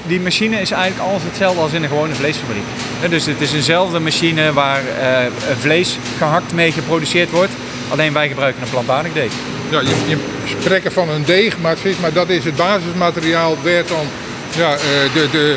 die 0.06 0.20
machine 0.20 0.60
is 0.60 0.70
eigenlijk 0.70 1.10
alles 1.10 1.22
hetzelfde 1.22 1.60
als 1.60 1.72
in 1.72 1.82
een 1.82 1.88
gewone 1.88 2.14
vleesfabriek. 2.14 2.62
Dus 3.08 3.26
het 3.26 3.40
is 3.40 3.52
eenzelfde 3.52 4.00
machine 4.00 4.52
waar 4.52 4.82
uh, 4.82 5.18
vlees 5.58 5.98
gehakt 6.18 6.52
mee 6.52 6.72
geproduceerd 6.72 7.30
wordt. 7.30 7.52
Alleen 7.88 8.12
wij 8.12 8.28
gebruiken 8.28 8.62
een 8.62 8.70
plantaardig 8.70 9.12
deeg. 9.12 9.32
Ja, 9.70 9.80
je, 9.80 9.94
je 10.06 10.16
spreekt 10.60 10.92
van 10.92 11.08
een 11.08 11.24
deeg, 11.24 11.58
maar, 11.58 11.76
maar 12.00 12.12
dat 12.12 12.28
is 12.28 12.44
het 12.44 12.56
basismateriaal 12.56 13.56
waar 13.62 13.86
dan 13.86 14.06
ja, 14.56 14.76
de, 15.14 15.28
de 15.30 15.56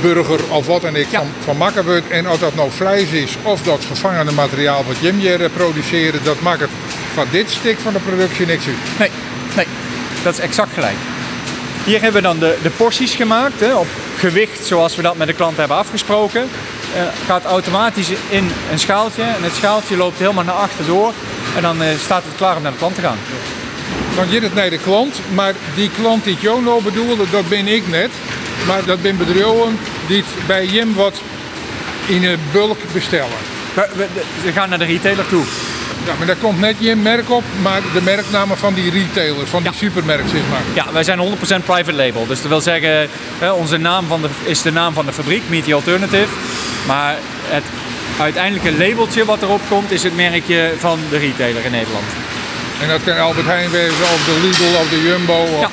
burger 0.00 0.40
of 0.48 0.66
wat 0.66 0.84
en 0.84 0.96
ik 0.96 1.10
ja. 1.10 1.18
van, 1.18 1.28
van 1.44 1.56
makken 1.56 1.84
wordt. 1.84 2.08
En 2.08 2.28
of 2.28 2.38
dat 2.38 2.54
nou 2.54 2.70
vlees 2.70 3.10
is 3.10 3.36
of 3.42 3.62
dat 3.62 3.84
vervangende 3.84 4.32
materiaal 4.32 4.84
wat 4.84 4.96
Jim 5.00 5.18
hier 5.18 5.50
produceren, 5.50 6.20
dat 6.24 6.40
maakt 6.40 6.60
het 6.60 6.70
van 7.14 7.26
dit 7.30 7.50
stuk 7.50 7.78
van 7.78 7.92
de 7.92 7.98
productie 7.98 8.46
niks 8.46 8.66
uit. 8.66 8.98
Nee, 8.98 9.10
nee, 9.56 9.66
dat 10.22 10.32
is 10.32 10.40
exact 10.40 10.72
gelijk. 10.74 10.96
Hier 11.84 12.02
hebben 12.02 12.22
we 12.22 12.28
dan 12.28 12.38
de, 12.38 12.58
de 12.62 12.70
porties 12.70 13.14
gemaakt 13.14 13.60
hè, 13.60 13.74
op 13.74 13.86
gewicht 14.18 14.66
zoals 14.66 14.96
we 14.96 15.02
dat 15.02 15.16
met 15.16 15.26
de 15.26 15.32
klant 15.32 15.56
hebben 15.56 15.76
afgesproken. 15.76 16.48
Uh, 16.94 17.02
gaat 17.26 17.44
automatisch 17.44 18.08
in 18.28 18.50
een 18.70 18.78
schaaltje 18.78 19.22
en 19.22 19.42
het 19.42 19.54
schaaltje 19.54 19.96
loopt 19.96 20.18
helemaal 20.18 20.44
naar 20.44 20.54
achter 20.54 20.86
door 20.86 21.12
en 21.56 21.62
dan 21.62 21.82
uh, 21.82 21.88
staat 21.98 22.24
het 22.24 22.36
klaar 22.36 22.56
om 22.56 22.62
naar 22.62 22.72
de 22.72 22.78
klant 22.78 22.94
te 22.94 23.00
gaan. 23.00 23.18
Dan 24.16 24.26
gaat 24.28 24.42
het 24.42 24.54
naar 24.54 24.70
de 24.70 24.78
klant, 24.78 25.20
maar 25.34 25.54
die 25.74 25.90
klant 25.90 26.24
die 26.24 26.36
jou 26.40 26.62
nou 26.62 26.82
bedoelde, 26.82 27.30
dat 27.30 27.48
ben 27.48 27.68
ik 27.68 27.88
net. 27.88 28.10
Maar 28.66 28.84
dat 28.84 29.02
ben 29.02 29.16
bedrijven 29.16 29.78
die 30.06 30.16
het 30.16 30.46
bij 30.46 30.66
Jim 30.66 30.94
wat 30.94 31.20
in 32.06 32.24
een 32.24 32.40
bulk 32.52 32.78
bestellen. 32.92 33.38
We, 33.74 33.88
we, 33.94 34.06
we 34.42 34.52
gaan 34.52 34.68
naar 34.68 34.78
de 34.78 34.84
retailer 34.84 35.28
toe. 35.28 35.44
Ja, 36.06 36.12
maar 36.18 36.26
daar 36.26 36.36
komt 36.36 36.60
net 36.60 36.76
je 36.78 36.96
merk 36.96 37.30
op, 37.30 37.44
maar 37.62 37.80
de 37.92 38.02
merknamen 38.02 38.58
van 38.58 38.74
die 38.74 38.90
retailers, 38.90 39.50
van 39.50 39.62
die 39.62 39.72
supermerk 39.74 40.28
zeg 40.28 40.40
maar. 40.50 40.60
Ja, 40.74 40.92
wij 40.92 41.02
zijn 41.02 41.18
100% 41.18 41.64
private 41.64 41.92
label. 41.92 42.26
Dus 42.26 42.40
dat 42.40 42.48
wil 42.50 42.60
zeggen, 42.60 43.08
onze 43.54 43.76
naam 43.76 44.06
van 44.06 44.22
de, 44.22 44.28
is 44.44 44.62
de 44.62 44.72
naam 44.72 44.94
van 44.94 45.06
de 45.06 45.12
fabriek, 45.12 45.42
Meet 45.48 45.64
the 45.64 45.74
Alternative. 45.74 46.28
Maar 46.86 47.16
het 47.48 47.64
uiteindelijke 48.18 48.72
labeltje 48.72 49.24
wat 49.24 49.42
erop 49.42 49.60
komt, 49.68 49.90
is 49.90 50.02
het 50.02 50.16
merkje 50.16 50.72
van 50.78 50.98
de 51.10 51.18
retailer 51.18 51.64
in 51.64 51.70
Nederland. 51.70 52.04
En 52.82 52.88
dat 52.88 53.04
kan 53.04 53.18
Albert 53.18 53.46
Heijn 53.46 53.70
wezen, 53.70 54.02
of 54.02 54.24
de 54.24 54.40
Lidl, 54.42 54.76
of 54.76 54.88
de 54.88 55.02
Jumbo. 55.02 55.42
Of... 55.42 55.60
Ja. 55.60 55.70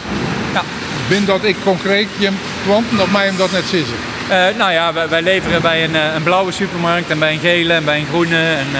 ja. 0.54 0.64
Ben 1.10 1.26
dat 1.26 1.44
ik 1.44 1.56
concreet 1.64 2.08
je 2.18 2.30
klanten, 2.66 3.00
of 3.00 3.12
mij 3.12 3.26
hem 3.26 3.38
dat 3.38 3.52
net 3.52 3.66
zitten? 3.66 3.94
Uh, 4.30 4.46
nou 4.58 4.72
ja, 4.72 4.94
wij, 4.94 5.10
wij, 5.10 5.22
leveren 5.22 5.62
bij 5.62 5.84
een, 5.84 5.96
een, 5.96 6.24
blauwe 6.24 6.52
supermarkt 6.52 7.10
en 7.10 7.20
bij 7.20 7.34
een 7.34 7.40
gele 7.40 7.74
en 7.74 7.86
bij 7.86 8.00
een 8.00 8.06
groene. 8.06 8.54
En 8.54 8.68
uh, 8.74 8.80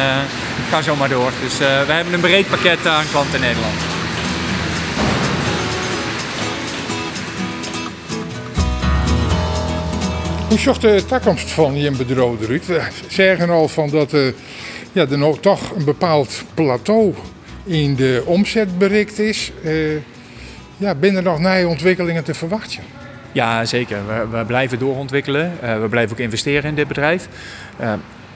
ga 0.70 0.82
zo 0.82 0.96
maar 0.96 1.10
door. 1.10 1.32
Dus 1.42 1.54
uh, 1.54 1.68
wij 1.86 1.96
hebben 1.96 2.14
een 2.14 2.20
breed 2.20 2.50
pakket 2.50 2.88
aan 2.88 3.06
klanten 3.12 3.34
in 3.36 3.42
Nederland. 3.42 3.76
Hoe 10.50 10.60
zag 10.60 10.78
de 10.78 11.06
toekomst 11.06 11.50
van 11.50 11.76
je 11.76 11.92
bedrijf 11.92 12.42
eruit? 12.42 12.66
We 12.68 12.82
zeggen 13.08 13.50
al 13.50 13.68
van 13.68 13.90
dat 13.90 14.14
uh, 14.14 14.32
ja, 14.92 15.08
er 15.08 15.18
nog 15.18 15.40
toch 15.40 15.76
een 15.76 15.86
bepaald 15.86 16.44
plateau 16.54 17.14
in 17.64 17.96
de 17.96 18.24
omzet 18.26 18.78
bereikt 18.78 19.20
is. 19.20 19.52
Uh, 19.64 19.98
ja, 20.78 20.96
binnen 20.96 21.24
nog 21.24 21.40
nieuwe 21.40 21.68
ontwikkelingen 21.68 22.24
te 22.24 22.34
verwachten? 22.34 22.80
Ja, 23.32 23.66
zeker. 23.66 23.98
We, 24.08 24.38
we 24.38 24.46
blijven 24.46 24.80
doorontwikkelen. 24.80 25.54
Uh, 25.64 25.82
we 25.82 25.88
blijven 25.88 26.12
ook 26.12 26.22
investeren 26.22 26.70
in 26.70 26.76
dit 26.76 26.88
bedrijf. 26.88 27.28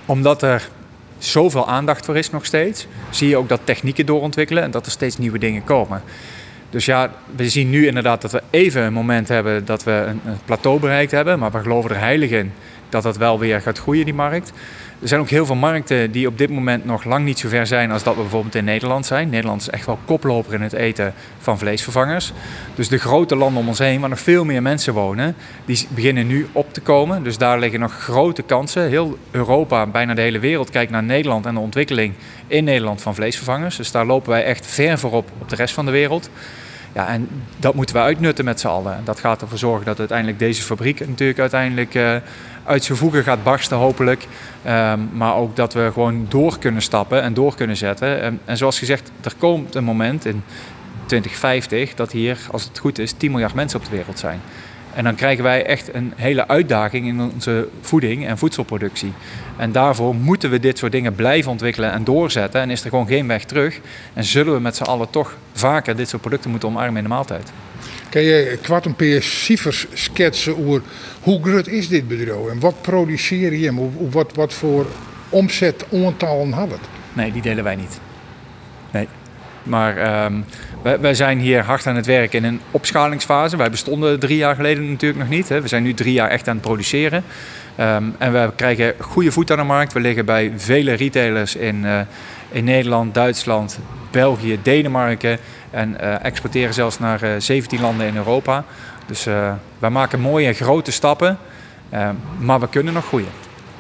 omdat 0.06 0.42
er 0.42 0.70
zoveel 1.25 1.68
aandacht 1.68 2.06
voor 2.06 2.18
is 2.18 2.30
nog 2.30 2.46
steeds, 2.46 2.88
zie 3.10 3.27
je 3.27 3.38
ook 3.38 3.50
dat 3.50 3.60
technieken 3.63 4.06
doorontwikkelen 4.06 4.63
en 4.63 4.72
dat 4.72 4.86
er 4.86 4.92
steeds 4.92 5.18
nieuwe 5.18 5.39
dingen 5.39 5.63
komen. 5.63 6.01
Dus 6.70 6.86
ja, 6.86 7.12
we 7.36 7.50
zien 7.50 7.70
nu 7.70 7.88
inderdaad 7.88 8.22
dat 8.22 8.32
we 8.32 8.42
even 8.50 8.82
een 8.82 8.94
moment 8.94 9.27
hebben 9.27 9.65
dat 9.65 9.84
we 9.84 9.92
een, 9.92 10.22
plateau 10.46 10.80
bereikt 10.80 11.12
hebben. 11.12 11.39
Maar 11.39 11.51
we 11.51 11.60
geloven 11.60 11.89
er 11.89 12.00
heilig 12.00 12.30
in 12.30 12.51
dat 12.89 13.03
dat 13.03 13.18
wel 13.18 13.39
weer 13.39 13.62
gaat 13.62 13.80
groeien, 13.80 14.06
die 14.06 14.13
markt. 14.13 14.51
Er 15.03 15.10
zijn 15.10 15.22
ook 15.22 15.29
heel 15.29 15.45
veel 15.45 15.55
markten 15.55 16.12
die 16.12 16.27
op 16.27 16.38
dit 16.38 16.50
moment 16.50 16.86
nog 16.86 17.03
lang 17.03 17.25
niet 17.25 17.39
zo 17.39 17.50
ver 17.50 17.67
zijn 17.67 17.91
als 17.91 18.03
dat 18.03 18.15
we 18.15 18.22
bijvoorbeeld 18.22 18.55
in 18.55 18.63
Nederland 18.63 19.05
zijn. 19.05 19.29
Nederland 19.29 19.62
is 19.62 19.69
echt 19.69 19.86
wel 19.86 20.00
koploper 20.05 20.53
in 20.53 20.62
het 20.62 20.74
eten 20.74 21.13
van 21.39 21.57
vleesvervangers. 21.57 22.31
Dus 22.75 22.88
de 22.88 22.98
grote 22.98 23.36
landen 23.36 23.62
om 23.62 23.67
ons 23.67 23.79
heen, 23.79 24.00
waar 24.00 24.10
nog 24.10 24.19
veel 24.19 24.45
meer 24.45 24.62
mensen 24.62 24.93
wonen, 24.93 25.36
die 25.65 25.88
beginnen 25.89 26.27
nu 26.27 26.48
op 26.51 26.74
te 26.74 26.81
komen. 26.81 27.24
Dus 27.24 27.38
daar 27.38 27.60
liggen 27.60 27.79
nog 27.79 27.93
grote 27.93 28.41
kansen. 28.41 28.89
Heel 28.89 29.17
Europa, 29.31 29.88
bijna 29.88 30.13
de 30.13 30.22
hele 30.22 30.39
wereld, 30.39 30.69
kijkt 30.69 30.91
naar 30.91 31.03
Nederland 31.03 31.45
en 31.45 31.53
de 31.53 31.60
ontwikkeling 31.60 32.13
in 32.48 32.63
Nederland 32.63 33.01
van 33.01 33.15
vleesvervangers. 33.15 33.75
Dus 33.75 33.91
daar 33.91 34.05
lopen 34.05 34.29
wij 34.29 34.43
echt 34.43 34.65
ver 34.65 35.00
voorop 35.00 35.29
op 35.39 35.50
de 35.50 35.55
rest 35.55 35.74
van 35.74 35.86
de 35.86 35.91
wereld. 35.91 36.29
Ja, 36.93 37.07
en 37.07 37.29
dat 37.57 37.73
moeten 37.73 37.95
we 37.95 38.01
uitnutten 38.01 38.45
met 38.45 38.59
z'n 38.59 38.67
allen. 38.67 39.01
Dat 39.03 39.19
gaat 39.19 39.41
ervoor 39.41 39.57
zorgen 39.57 39.85
dat 39.85 40.00
uiteindelijk 40.00 40.39
deze 40.39 40.62
fabriek 40.62 41.07
natuurlijk 41.07 41.39
uiteindelijk 41.39 41.95
uh, 41.95 42.15
uit 42.63 42.83
zijn 42.83 42.97
voegen 42.97 43.23
gaat 43.23 43.43
barsten, 43.43 43.77
hopelijk. 43.77 44.27
Um, 44.67 45.09
maar 45.13 45.35
ook 45.35 45.55
dat 45.55 45.73
we 45.73 45.89
gewoon 45.93 46.25
door 46.29 46.59
kunnen 46.59 46.81
stappen 46.81 47.21
en 47.21 47.33
door 47.33 47.55
kunnen 47.55 47.77
zetten. 47.77 48.21
En, 48.21 48.39
en, 48.45 48.57
zoals 48.57 48.79
gezegd, 48.79 49.12
er 49.21 49.33
komt 49.38 49.75
een 49.75 49.83
moment 49.83 50.25
in 50.25 50.43
2050 51.05 51.93
dat 51.93 52.12
hier, 52.12 52.38
als 52.51 52.63
het 52.63 52.79
goed 52.79 53.00
is, 53.00 53.12
10 53.12 53.31
miljard 53.31 53.53
mensen 53.53 53.79
op 53.79 53.85
de 53.85 53.95
wereld 53.95 54.19
zijn. 54.19 54.41
En 54.95 55.03
dan 55.03 55.15
krijgen 55.15 55.43
wij 55.43 55.65
echt 55.65 55.93
een 55.93 56.13
hele 56.15 56.47
uitdaging 56.47 57.07
in 57.07 57.21
onze 57.21 57.67
voeding 57.81 58.27
en 58.27 58.38
voedselproductie. 58.38 59.13
En 59.57 59.71
daarvoor 59.71 60.15
moeten 60.15 60.50
we 60.50 60.59
dit 60.59 60.77
soort 60.77 60.91
dingen 60.91 61.15
blijven 61.15 61.51
ontwikkelen 61.51 61.91
en 61.91 62.03
doorzetten. 62.03 62.62
En 62.62 62.69
is 62.69 62.83
er 62.83 62.89
gewoon 62.89 63.07
geen 63.07 63.27
weg 63.27 63.43
terug. 63.43 63.79
En 64.13 64.23
zullen 64.23 64.53
we 64.53 64.59
met 64.59 64.75
z'n 64.75 64.83
allen 64.83 65.09
toch 65.09 65.38
vaker 65.53 65.95
dit 65.95 66.09
soort 66.09 66.21
producten 66.21 66.50
moeten 66.50 66.69
omarmen 66.69 66.97
in 66.97 67.03
de 67.03 67.09
maaltijd. 67.09 67.51
Kan 68.09 68.21
je 68.21 68.57
kwart 68.62 68.85
een 68.85 68.95
paar 68.95 69.21
cijfers 69.21 69.88
schetsen 69.93 70.57
over 70.57 70.81
hoe 71.21 71.43
groot 71.43 71.67
is 71.67 71.88
dit 71.88 72.07
bedrijf 72.07 72.47
en 72.50 72.59
wat 72.59 72.81
produceer 72.81 73.53
je? 73.53 73.89
Wat, 74.09 74.33
wat 74.33 74.53
voor 74.53 74.85
omzet 75.29 75.85
aantallen 75.93 76.51
had 76.51 76.71
het? 76.71 76.81
Nee, 77.13 77.31
die 77.31 77.41
delen 77.41 77.63
wij 77.63 77.75
niet. 77.75 78.00
Nee. 78.91 79.07
Maar 79.63 80.24
um, 80.25 80.46
wij, 80.83 81.00
wij, 81.00 81.13
zijn 81.13 81.39
hier 81.39 81.63
hard 81.63 81.87
aan 81.87 81.96
het 81.96 82.05
werken 82.05 82.37
in 82.37 82.53
een 82.53 82.61
opschalingsfase. 82.72 83.57
Wij 83.57 83.69
bestonden 83.69 84.19
drie 84.19 84.37
jaar 84.37 84.55
geleden 84.55 84.89
natuurlijk 84.89 85.19
nog 85.19 85.29
niet. 85.29 85.50
Hè. 85.50 85.61
We 85.61 85.67
zijn 85.67 85.83
nu 85.83 85.93
drie 85.93 86.13
jaar 86.13 86.29
echt 86.29 86.48
aan 86.48 86.53
het 86.53 86.63
produceren. 86.63 87.24
Um, 87.79 88.15
en 88.17 88.31
we 88.31 88.51
krijgen 88.55 88.93
goede 89.00 89.31
voet 89.31 89.51
aan 89.51 89.57
de 89.57 89.63
markt. 89.63 89.93
We 89.93 90.00
liggen 90.00 90.25
bij 90.25 90.51
vele 90.55 90.93
retailers 90.93 91.55
in, 91.55 91.75
uh, 91.83 92.00
in 92.51 92.63
Nederland, 92.63 93.13
Duitsland, 93.13 93.79
België, 94.11 94.59
Denemarken. 94.61 95.37
En 95.72 95.98
uh, 96.01 96.25
exporteren 96.25 96.74
zelfs 96.74 97.00
naar 97.00 97.24
uh, 97.24 97.29
17 97.37 97.81
landen 97.81 98.07
in 98.07 98.15
Europa. 98.15 98.65
Dus 99.05 99.24
wij 99.79 99.89
maken 99.89 100.19
mooie 100.19 100.53
grote 100.53 100.91
stappen. 100.91 101.37
maar 102.39 102.59
we 102.59 102.69
kunnen 102.69 102.93
nog 102.93 103.05
groeien. 103.05 103.31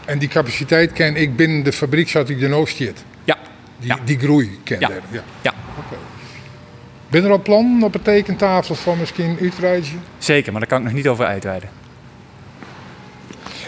En 0.05 0.19
die 0.19 0.29
capaciteit 0.29 0.93
ken 0.93 1.15
ik 1.15 1.35
binnen 1.35 1.63
de 1.63 1.73
fabriek 1.73 2.09
zat 2.09 2.29
ik 2.29 2.39
de 2.39 2.53
Oostjet? 2.53 3.03
Ja. 3.23 3.37
Die, 3.79 3.89
ja. 3.89 3.97
die 4.05 4.19
groei 4.19 4.59
ken 4.63 4.79
ja. 4.79 4.89
ja. 5.11 5.23
ja. 5.41 5.53
Ben 7.13 7.23
er 7.23 7.31
al 7.31 7.41
plannen 7.41 7.83
op 7.83 7.93
de 7.93 8.01
tekentafel 8.01 8.75
van 8.75 8.97
misschien 8.97 9.37
uitreizen? 9.41 10.01
Zeker, 10.17 10.51
maar 10.51 10.61
daar 10.61 10.69
kan 10.69 10.79
ik 10.79 10.83
nog 10.83 10.93
niet 10.93 11.07
over 11.07 11.25
uitweiden. 11.25 11.69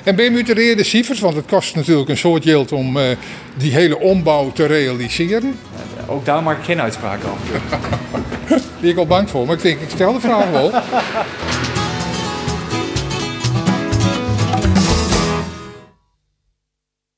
En 0.04 0.16
ben 0.16 0.26
je 0.26 0.32
mutereerde 0.32 0.84
cijfers? 0.84 1.20
Want 1.20 1.36
het 1.36 1.46
kost 1.46 1.76
natuurlijk 1.76 2.10
een 2.10 2.18
soort 2.18 2.44
geld 2.44 2.72
om 2.72 2.98
uh, 2.98 3.04
die 3.58 3.72
hele 3.72 4.00
ombouw 4.00 4.52
te 4.52 4.66
realiseren. 4.66 5.56
Ook 6.08 6.26
daar 6.26 6.44
maak 6.44 6.58
ik 6.58 6.64
geen 6.64 6.82
uitspraak 6.82 7.20
over. 7.24 7.62
Ben 8.80 8.90
ik 8.90 8.98
al 8.98 9.08
bang 9.08 9.30
voor, 9.30 9.46
maar 9.46 9.56
ik 9.56 9.62
denk, 9.62 9.80
ik 9.80 9.90
stel 9.90 10.14
de 10.14 10.20
vraag 10.20 10.50
wel. 10.50 10.72